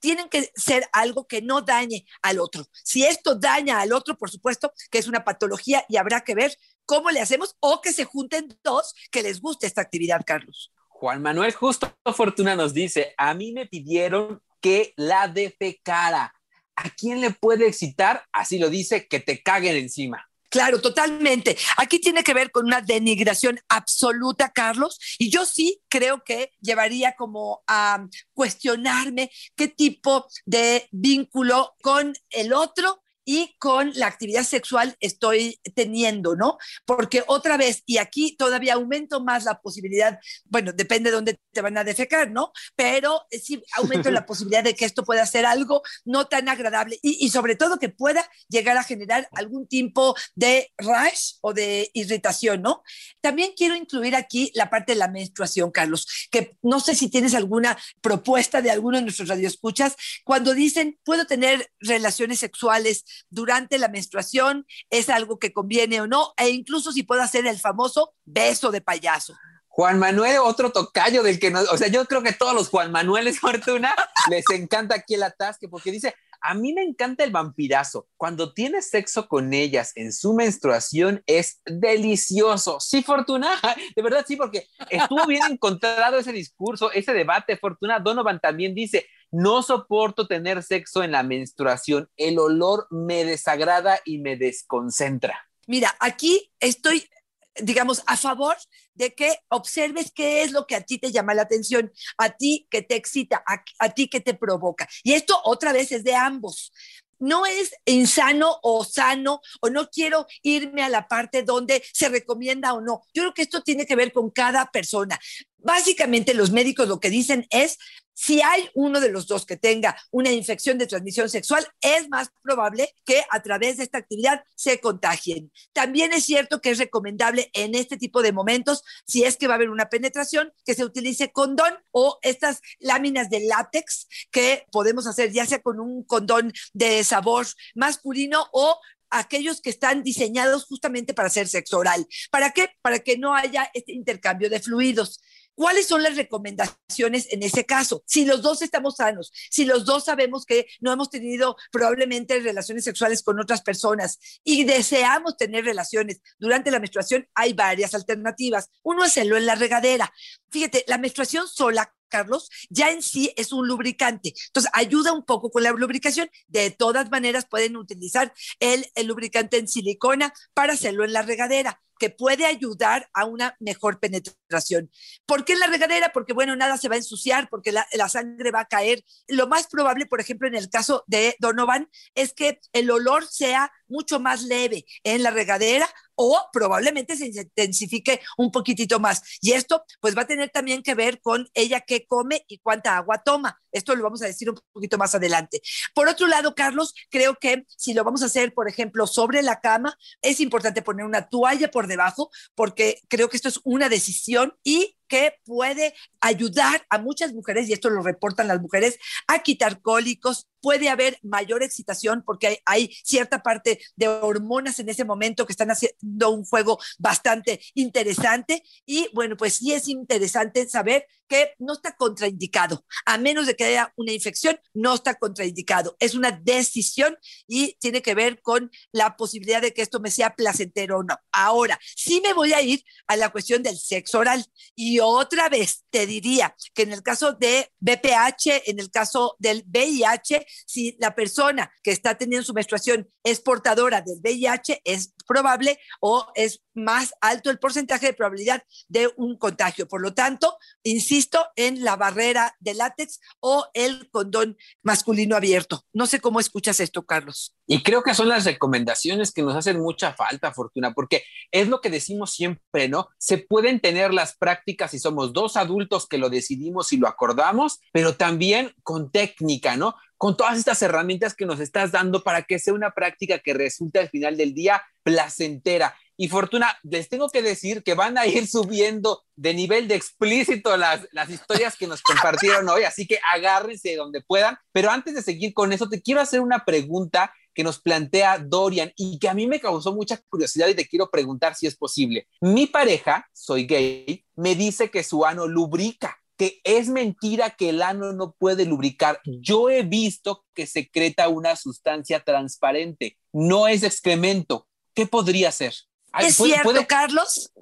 tienen 0.01 0.29
que 0.29 0.51
ser 0.57 0.89
algo 0.93 1.29
que 1.29 1.41
no 1.41 1.63
dañe 1.63 2.05
al 2.23 2.41
otro. 2.41 2.67
Si 2.83 3.05
esto 3.05 3.37
daña 3.37 3.81
al 3.81 3.93
otro, 3.93 4.19
por 4.19 4.31
supuesto 4.31 4.73
que 4.91 4.99
es 4.99 5.07
una 5.07 5.25
patología 5.25 5.85
y 5.89 5.97
habrá 5.97 6.23
que 6.23 6.35
ver 6.35 6.59
cómo 6.85 7.11
le 7.11 7.21
hacemos 7.21 7.57
o 7.61 7.81
que 7.81 7.93
se 7.93 8.05
junten 8.05 8.59
dos 8.65 8.95
que 9.13 9.23
les 9.23 9.41
guste 9.41 9.69
esta 9.69 9.81
actividad, 9.81 10.23
Carlos. 10.27 10.73
Juan 10.89 11.23
Manuel 11.23 11.53
Justo 11.53 11.97
Fortuna 12.15 12.57
nos 12.57 12.75
dice, 12.75 13.15
a 13.17 13.33
mí 13.35 13.53
me 13.53 13.67
pidieron 13.67 14.43
que 14.61 14.93
la 14.97 15.29
defecara. 15.29 16.35
¿A 16.77 16.91
quién 16.91 17.21
le 17.21 17.31
puede 17.31 17.69
excitar? 17.69 18.25
Así 18.33 18.59
lo 18.59 18.71
dice, 18.71 19.07
que 19.07 19.21
te 19.21 19.43
caguen 19.43 19.77
encima. 19.77 20.29
Claro, 20.53 20.83
totalmente. 20.83 21.57
Aquí 21.79 21.99
tiene 21.99 22.23
que 22.23 22.35
ver 22.35 22.51
con 22.51 22.67
una 22.67 22.83
denigración 22.83 23.59
absoluta, 23.71 24.53
Carlos, 24.53 24.99
y 25.19 25.31
yo 25.31 25.47
sí 25.47 25.81
creo 25.89 26.25
que 26.25 26.51
llevaría 26.61 27.17
como 27.17 27.63
a 27.67 28.07
cuestionarme 28.35 29.31
qué 29.57 29.69
tipo 29.69 30.27
de 30.45 30.89
vínculo 30.91 31.75
con 31.81 32.13
el 32.29 32.53
otro 32.53 33.03
y 33.25 33.55
con 33.59 33.93
la 33.95 34.07
actividad 34.07 34.45
sexual 34.45 34.97
estoy 35.01 35.61
teniendo, 35.75 36.37
¿no? 36.37 36.59
Porque 36.85 37.23
otra 37.27 37.57
vez, 37.57 37.83
y 37.87 37.99
aquí 37.99 38.37
todavía 38.37 38.75
aumento 38.75 39.23
más 39.23 39.45
la 39.45 39.61
posibilidad, 39.61 40.19
bueno, 40.45 40.73
depende 40.73 41.11
de 41.11 41.17
dónde 41.17 41.41
te 41.53 41.61
van 41.61 41.79
a 41.79 41.85
defecar, 41.85 42.31
¿no? 42.31 42.53
Pero 42.77 43.23
sí 43.31 43.63
aumento 43.77 44.11
la 44.11 44.27
posibilidad 44.27 44.65
de 44.65 44.75
que 44.75 44.85
esto 44.85 45.05
pueda 45.05 45.27
ser 45.27 45.47
algo 45.47 45.83
no 46.05 46.27
tan 46.27 46.49
agradable 46.49 46.99
y, 47.03 47.25
y 47.25 47.31
sobre 47.31 47.57
todo 47.57 47.79
que 47.79 47.89
pueda 47.89 48.29
llegar 48.49 48.77
a 48.77 48.85
generar 48.85 49.29
algún 49.33 49.67
tipo 49.67 50.15
de 50.35 50.73
rash 50.79 51.35
o 51.41 51.53
de 51.53 51.91
irritación, 51.95 52.63
¿no? 52.63 52.83
También 53.21 53.53
quiero 53.57 53.77
incluir 53.77 54.17
aquí 54.17 54.51
la 54.55 54.71
parte 54.71 54.93
de 54.93 54.99
la 54.99 55.09
menstruación, 55.09 55.71
Carlos, 55.71 56.29
que 56.31 56.57
no 56.63 56.81
sé 56.81 56.95
si 56.95 57.09
tienes 57.09 57.35
alguna 57.35 57.77
propuesta 58.01 58.63
de 58.63 58.71
alguno 58.71 58.99
de 58.99 59.05
nuestros 59.05 59.29
radioescuchas 59.29 59.97
cuando 60.25 60.55
dicen 60.55 60.99
puedo 61.05 61.27
tener 61.27 61.71
relaciones 61.81 62.39
sexuales 62.41 63.05
durante 63.31 63.79
la 63.79 63.89
menstruación, 63.89 64.67
es 64.91 65.09
algo 65.09 65.39
que 65.39 65.53
conviene 65.53 66.01
o 66.01 66.07
no, 66.07 66.35
e 66.37 66.51
incluso 66.51 66.93
si 66.93 67.03
puedo 67.03 67.23
hacer 67.23 67.47
el 67.47 67.59
famoso 67.59 68.15
beso 68.25 68.71
de 68.71 68.81
payaso. 68.81 69.35
Juan 69.69 69.99
Manuel, 69.99 70.37
otro 70.43 70.71
tocayo 70.71 71.23
del 71.23 71.39
que 71.39 71.51
no, 71.51 71.61
o 71.61 71.79
sea, 71.79 71.89
yo 71.89 72.05
creo 72.05 72.23
que 72.23 72.33
todos 72.33 72.55
los 72.55 72.69
Juan 72.69 72.93
Manueles 72.93 73.41
Fortuna 73.41 73.95
les 74.29 74.45
encanta 74.51 74.97
aquí 74.97 75.15
el 75.15 75.23
atasque 75.23 75.67
porque 75.67 75.91
dice, 75.91 76.15
a 76.43 76.55
mí 76.55 76.73
me 76.73 76.83
encanta 76.83 77.25
el 77.25 77.31
vampirazo. 77.31 78.09
Cuando 78.17 78.53
tienes 78.53 78.91
sexo 78.91 79.29
con 79.29 79.55
ellas 79.55 79.93
en 79.95 80.13
su 80.13 80.35
menstruación 80.35 81.23
es 81.27 81.63
delicioso. 81.65 82.81
Sí, 82.81 83.03
Fortuna, 83.03 83.59
de 83.97 84.03
verdad 84.03 84.25
sí, 84.27 84.37
porque 84.37 84.67
estuvo 84.91 85.25
bien 85.27 85.43
encontrado 85.51 86.19
ese 86.19 86.33
discurso, 86.33 86.93
ese 86.93 87.15
debate. 87.15 87.57
Fortuna 87.57 88.01
Donovan 88.01 88.41
también 88.41 88.75
dice, 88.75 89.07
no 89.33 89.63
soporto 89.63 90.29
tener 90.29 90.63
sexo 90.63 91.03
en 91.03 91.11
la 91.11 91.23
menstruación. 91.23 92.09
El 92.17 92.39
olor 92.39 92.87
me 92.91 93.25
desagrada 93.25 93.99
y 94.05 94.19
me 94.19 94.37
desconcentra. 94.37 95.49
Mira, 95.67 95.97
aquí 96.01 96.53
estoy, 96.61 97.09
digamos, 97.57 98.03
a 98.07 98.17
favor 98.17 98.57
de 98.95 99.15
que 99.15 99.35
observes 99.49 100.13
qué 100.15 100.43
es 100.43 100.53
lo 100.53 100.67
que 100.67 100.77
a 100.77 100.83
ti 100.83 100.99
te 100.99 101.11
llama 101.11 101.35
la 101.35 101.43
atención, 101.43 101.91
a 102.19 102.31
ti 102.31 102.67
que 102.71 102.83
te 102.83 102.95
excita, 102.95 103.43
a, 103.47 103.65
a 103.79 103.89
ti 103.89 104.09
que 104.09 104.21
te 104.21 104.35
provoca. 104.35 104.87
Y 105.03 105.15
esto 105.15 105.41
otra 105.45 105.73
vez 105.73 105.93
es 105.93 106.05
de 106.05 106.15
ambos. 106.15 106.73
No 107.19 107.47
es 107.47 107.73
insano 107.85 108.59
o 108.63 108.85
sano, 108.85 109.41
o 109.61 109.71
no 109.71 109.89
quiero 109.89 110.27
irme 110.43 110.83
a 110.83 110.89
la 110.89 111.07
parte 111.07 111.45
donde 111.45 111.83
se 111.93 112.09
recomienda 112.09 112.75
o 112.75 112.81
no. 112.81 113.03
Yo 113.15 113.23
creo 113.23 113.35
que 113.35 113.43
esto 113.43 113.63
tiene 113.63 113.87
que 113.87 113.95
ver 113.95 114.13
con 114.13 114.29
cada 114.31 114.67
persona. 114.73 115.21
Básicamente 115.63 116.35
los 116.35 116.51
médicos 116.51 116.89
lo 116.89 117.01
que 117.01 117.11
dicen 117.11 117.47
es, 117.51 117.79
si 118.15 118.43
hay 118.43 118.69
uno 118.75 119.01
de 119.01 119.11
los 119.11 119.27
dos 119.27 119.47
que 119.47 119.57
tenga 119.57 119.97
una 120.11 120.31
infección 120.31 120.79
de 120.79 120.87
transmisión 120.87 121.29
sexual, 121.29 121.67
es 121.81 122.09
más 122.09 122.29
probable 122.43 122.95
que 123.05 123.25
a 123.31 123.43
través 123.43 123.79
de 123.79 123.85
esta 123.85 123.99
actividad 123.99 124.45
se 124.55 124.81
contagien. 124.81 125.51
También 125.73 126.13
es 126.13 126.25
cierto 126.25 126.61
que 126.61 126.71
es 126.71 126.79
recomendable 126.79 127.51
en 127.55 127.75
este 127.75 127.97
tipo 127.97 128.23
de 128.23 128.33
momentos, 128.33 128.83
si 129.07 129.25
es 129.25 129.37
que 129.37 129.47
va 129.47 129.55
a 129.55 129.57
haber 129.57 129.71
una 129.71 129.89
penetración, 129.89 130.53
que 130.65 130.75
se 130.75 130.85
utilice 130.85 131.33
condón 131.33 131.75
o 131.91 132.19
estas 132.23 132.61
láminas 132.81 133.31
de 133.31 133.41
látex 133.47 134.07
que 134.31 134.67
podemos 134.71 135.07
hacer 135.07 135.33
ya 135.33 135.47
sea 135.47 135.61
con 135.61 135.81
un 135.81 136.05
condón 136.05 136.53
de 136.75 137.03
sabor 137.05 137.47
masculino 137.75 138.47
o 138.53 138.79
aquellos 139.13 139.61
que 139.61 139.71
están 139.71 140.03
diseñados 140.03 140.65
justamente 140.65 141.15
para 141.15 141.29
hacer 141.29 141.47
sexo 141.47 141.79
oral. 141.79 142.07
¿Para 142.31 142.51
qué? 142.51 142.71
Para 142.81 142.99
que 143.01 143.19
no 143.19 143.35
haya 143.35 143.71
este 143.75 143.93
intercambio 143.93 144.51
de 144.51 144.61
fluidos. 144.61 145.21
¿Cuáles 145.55 145.87
son 145.87 146.03
las 146.03 146.17
recomendaciones 146.17 147.29
en 147.31 147.43
ese 147.43 147.65
caso? 147.65 148.03
Si 148.07 148.25
los 148.25 148.43
dos 148.43 148.63
estamos 148.63 148.97
sanos, 148.97 149.33
si 149.51 149.65
los 149.65 149.85
dos 149.85 150.05
sabemos 150.05 150.47
que 150.47 150.67
no 150.81 150.93
hemos 150.93 151.11
tenido 151.11 151.57
probablemente 151.71 152.41
relaciones 152.41 152.85
sexuales 152.85 153.23
con 153.23 153.39
otras 153.39 153.63
personas 153.63 154.19
y 154.45 154.65
deseamos 154.65 155.37
tener 155.37 155.65
relaciones 155.65 156.21
durante 156.39 156.71
la 156.71 156.81
menstruación, 156.81 157.29
hay 157.35 157.53
varias 157.53 157.95
alternativas. 157.95 158.71
Uno 158.83 159.05
es 159.05 159.13
hacerlo 159.13 159.37
en 159.37 159.47
la 159.47 159.55
regadera. 159.55 160.13
Fíjate, 160.51 160.85
la 160.89 160.99
menstruación 160.99 161.47
sola 161.47 161.95
Carlos, 162.13 162.51
ya 162.69 162.91
en 162.91 163.03
sí 163.03 163.33
es 163.37 163.53
un 163.53 163.67
lubricante. 163.67 164.35
Entonces, 164.49 164.71
ayuda 164.75 165.13
un 165.13 165.25
poco 165.25 165.51
con 165.51 165.63
la 165.63 165.73
lubricación. 165.73 166.29
De 166.47 166.71
todas 166.71 167.11
maneras, 167.11 167.47
pueden 167.47 167.77
utilizar 167.77 168.35
el, 168.61 168.85
lubricante 169.07 169.57
en 169.57 169.67
silicona 169.67 170.33
para 170.53 170.75
hacerlo 170.75 171.05
en 171.05 171.15
la 171.15 171.23
regadera, 171.23 171.81
que 171.99 172.11
puede 172.11 172.45
ayudar 172.45 173.09
a 173.15 173.25
una 173.25 173.57
mejor 173.61 173.99
penetración. 173.99 174.91
¿Por 175.25 175.47
qué 175.47 175.55
en 175.55 175.61
la 175.61 175.69
regadera? 175.69 176.13
Porque, 176.13 176.35
bueno, 176.35 176.55
nada 176.55 176.77
se 176.77 176.89
va 176.89 176.97
a 176.97 176.99
ensuciar, 176.99 177.49
porque 177.49 177.73
la, 177.73 177.87
la 177.93 178.11
sangre 178.11 178.51
va 178.51 178.61
a 178.61 178.69
caer. 178.69 179.03
Lo 179.27 179.47
más 179.47 179.69
probable, 179.69 180.05
por 180.05 180.21
ejemplo, 180.21 180.47
en 180.47 180.55
el 180.55 180.69
caso 180.69 181.05
de 181.07 181.35
Donovan, 181.39 181.89
es 182.15 182.35
que 182.35 182.61
el 182.75 182.91
olor 182.91 183.27
sea 183.27 183.73
mucho 183.89 184.21
más 184.21 184.43
leve 184.43 184.85
en 185.03 185.23
la 185.23 185.31
regadera 185.31 185.89
o 186.25 186.49
probablemente 186.53 187.17
se 187.17 187.27
intensifique 187.27 188.21
un 188.37 188.51
poquitito 188.51 189.01
más. 189.01 189.23
Y 189.41 189.53
esto 189.53 189.85
pues 190.01 190.17
va 190.17 190.23
a 190.23 190.27
tener 190.27 190.51
también 190.51 190.83
que 190.83 190.95
ver 190.95 191.21
con 191.21 191.49
ella 191.55 191.81
qué 191.81 192.07
come 192.07 192.45
y 192.49 192.59
cuánta 192.59 192.97
agua 192.97 193.23
toma. 193.25 193.62
Esto 193.73 193.97
lo 193.97 194.03
vamos 194.03 194.23
a 194.23 194.27
decir 194.27 194.51
un 194.51 194.59
poquito 194.73 194.99
más 194.99 195.15
adelante. 195.15 195.61
Por 195.95 196.09
otro 196.09 196.27
lado, 196.27 196.55
Carlos, 196.55 196.95
creo 197.11 197.37
que 197.41 197.65
si 197.77 197.95
lo 197.95 198.05
vamos 198.05 198.23
a 198.23 198.27
hacer, 198.27 198.55
por 198.55 198.69
ejemplo, 198.69 199.07
sobre 199.07 199.43
la 199.43 199.61
cama, 199.61 199.97
es 200.21 200.41
importante 200.41 200.83
poner 200.83 201.05
una 201.05 201.29
toalla 201.29 201.71
por 201.71 201.87
debajo 201.87 202.31
porque 202.55 203.01
creo 203.09 203.29
que 203.29 203.37
esto 203.37 203.49
es 203.49 203.61
una 203.65 203.89
decisión 203.89 204.55
y 204.63 204.97
que 205.13 205.35
puede 205.45 205.93
ayudar 206.23 206.87
a 206.89 206.97
muchas 206.97 207.35
mujeres, 207.35 207.69
y 207.69 207.75
esto 207.75 207.91
lo 207.91 208.01
reportan 208.01 208.49
las 208.49 208.63
mujeres, 208.63 208.99
a 209.27 209.43
quitar 209.43 209.83
cólicos. 209.83 210.49
Puede 210.63 210.89
haber 210.89 211.19
mayor 211.23 211.63
excitación 211.63 212.23
porque 212.25 212.47
hay, 212.47 212.59
hay, 212.65 212.97
cierta 213.05 213.43
parte 213.43 213.79
de 213.95 214.09
hormonas 214.09 214.79
en 214.79 214.89
ese 214.89 215.05
momento 215.05 215.45
que 215.45 215.53
están 215.53 215.71
haciendo 215.71 216.31
un 216.31 216.47
juego 216.47 216.79
bastante 216.99 217.61
interesante. 217.75 218.63
Y 218.87 219.11
bueno, 219.13 219.37
pues 219.37 219.57
sí 219.57 219.75
es 219.75 219.87
interesante 219.87 220.67
saber 220.67 221.07
que 221.29 221.53
no 221.59 221.75
está 221.75 221.95
contraindicado, 221.95 222.85
a 223.05 223.19
menos 223.19 223.47
de 223.47 223.55
que 223.55 223.62
haya 223.65 223.93
una 223.97 224.13
infección, 224.13 224.59
no 224.75 224.95
está 224.95 225.15
contraindicado. 225.15 225.97
Es 225.99 226.15
una 226.15 226.33
decisión 226.33 227.17
y 227.47 227.75
tiene 227.75 228.03
que 228.03 228.15
ver 228.15 228.41
con 228.41 228.71
la 228.93 229.17
posibilidad 229.17 229.61
de 229.63 229.73
que 229.73 229.83
esto 229.83 230.01
me 230.01 230.11
sea 230.11 230.35
placentero 230.35 230.99
o 230.99 231.03
no. 231.03 231.17
Ahora, 231.33 231.79
sí 231.97 232.21
me 232.23 232.33
voy 232.33 232.53
a 232.53 232.63
ir 232.63 232.85
a 233.07 233.17
la 233.17 233.31
cuestión 233.31 233.63
del 233.63 233.79
sexo 233.79 234.19
oral 234.19 234.45
y 234.75 235.01
otra 235.01 235.49
vez 235.49 235.85
te 235.91 236.07
diría 236.07 236.55
que 236.75 236.83
en 236.83 236.93
el 236.93 237.03
caso 237.03 237.33
de 237.33 237.71
BPH, 237.81 238.63
en 238.67 238.81
el 238.81 238.91
caso 238.91 239.37
del 239.39 239.65
VIH, 239.67 240.47
si 240.67 240.97
la 240.99 241.15
persona 241.15 241.73
que 241.83 241.91
está 241.91 242.17
teniendo 242.17 242.45
su 242.45 242.55
menstruación 242.55 243.11
es 243.23 243.41
portadora 243.41 244.01
del 244.01 244.21
VIH, 244.23 244.83
es 244.85 245.15
probable 245.33 245.79
o 246.01 246.27
es 246.35 246.63
más 246.75 247.15
alto 247.21 247.51
el 247.51 247.59
porcentaje 247.59 248.07
de 248.07 248.13
probabilidad 248.13 248.63
de 248.89 249.11
un 249.17 249.39
contagio. 249.39 249.89
Por 249.89 250.03
lo 250.03 250.13
tanto, 250.13 250.57
insisto 250.83 251.47
en 251.57 251.85
la 251.85 251.97
barrera 251.97 252.55
de 252.61 252.75
látex 252.75 253.21
o 253.41 253.67
el 253.73 254.11
condón 254.11 254.59
masculino 254.83 255.37
abierto. 255.37 255.85
No 255.93 256.07
sé 256.07 256.21
cómo 256.21 256.39
escuchas 256.39 256.81
esto, 256.81 257.03
Carlos. 257.05 257.55
Y 257.67 257.83
creo 257.83 258.03
que 258.03 258.15
son 258.15 258.29
las 258.29 258.45
recomendaciones 258.45 259.33
que 259.33 259.43
nos 259.43 259.55
hacen 259.55 259.81
mucha 259.81 260.13
falta, 260.13 260.53
Fortuna, 260.53 260.93
porque 260.93 261.25
es 261.51 261.69
lo 261.69 261.81
que 261.81 261.91
decimos 261.91 262.33
siempre, 262.33 262.89
¿no? 262.89 263.09
Se 263.19 263.39
pueden 263.39 263.81
tener 263.81 264.13
las 264.13 264.37
prácticas 264.37 264.91
si 264.91 264.99
somos 264.99 265.33
dos 265.33 265.57
adultos 265.57 266.07
que 266.07 266.19
lo 266.19 266.29
decidimos 266.29 266.93
y 266.93 266.99
lo 266.99 267.09
acordamos, 267.09 267.81
pero 267.93 268.17
también 268.17 268.75
con 268.83 269.11
técnica, 269.11 269.77
¿no? 269.77 269.95
Con 270.23 270.37
todas 270.37 270.57
estas 270.57 270.81
herramientas 270.83 271.35
que 271.35 271.47
nos 271.47 271.59
estás 271.59 271.91
dando 271.91 272.23
para 272.23 272.43
que 272.43 272.61
sea 272.61 272.75
una 272.75 272.93
práctica 272.93 273.41
que 273.41 273.55
resulte 273.55 273.99
al 273.99 274.09
final 274.09 274.37
del 274.37 274.55
día 274.55 274.81
placentera. 275.03 275.97
Y 276.17 276.29
Fortuna, 276.29 276.79
les 276.85 277.09
tengo 277.09 277.29
que 277.29 277.43
decir 277.43 277.83
que 277.83 277.95
van 277.95 278.17
a 278.17 278.25
ir 278.29 278.47
subiendo 278.47 279.25
de 279.35 279.53
nivel 279.53 279.89
de 279.89 279.97
explícito 279.97 280.77
las, 280.77 281.09
las 281.11 281.29
historias 281.29 281.75
que 281.75 281.89
nos 281.89 282.03
compartieron 282.03 282.69
hoy, 282.69 282.85
así 282.85 283.05
que 283.05 283.19
agárrense 283.35 283.97
donde 283.97 284.21
puedan. 284.21 284.57
Pero 284.71 284.93
antes 284.93 285.17
de 285.17 285.23
seguir 285.23 285.55
con 285.55 285.73
eso, 285.73 285.89
te 285.89 286.01
quiero 286.01 286.21
hacer 286.21 286.39
una 286.39 286.65
pregunta 286.65 287.33
que 287.53 287.65
nos 287.65 287.81
plantea 287.81 288.39
Dorian 288.39 288.93
y 288.95 289.19
que 289.19 289.29
a 289.29 289.35
mí 289.35 289.49
me 289.49 289.59
causó 289.59 289.93
mucha 289.93 290.19
curiosidad 290.29 290.69
y 290.69 290.77
te 290.77 290.87
quiero 290.87 291.11
preguntar 291.11 291.57
si 291.57 291.67
es 291.67 291.75
posible. 291.75 292.29
Mi 292.41 292.69
pareja, 292.69 293.29
soy 293.33 293.67
gay, 293.67 294.25
me 294.37 294.55
dice 294.55 294.89
que 294.89 295.03
su 295.03 295.27
ano 295.27 295.49
lubrica, 295.49 296.22
que 296.43 296.61
es 296.65 296.89
mentira 296.89 297.51
que 297.51 297.69
el 297.69 297.83
ano 297.83 298.13
no 298.13 298.33
puede 298.33 298.65
lubricar. 298.65 299.21
Yo 299.25 299.71
he 299.71 299.85
visto 299.85 300.45
que 300.55 300.67
secreta 300.67 301.29
una 301.29 301.55
sustancia 301.55 302.19
transparente, 302.25 303.17
no 303.33 303.69
es 303.69 303.85
excremento. 303.85 304.67
¿Qué 304.93 305.07
podría 305.07 305.53
ser? 305.53 305.73
¿Es 306.19 306.35
cierto, 306.35 306.85
Carlos? 306.89 307.53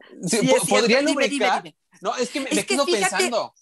¿Podría 0.67 1.03
lubricar? 1.03 1.63
No, 2.01 2.17
es 2.17 2.31
que 2.31 2.41
me, 2.41 2.65
quedo 2.65 2.87
pensando. 2.87 3.55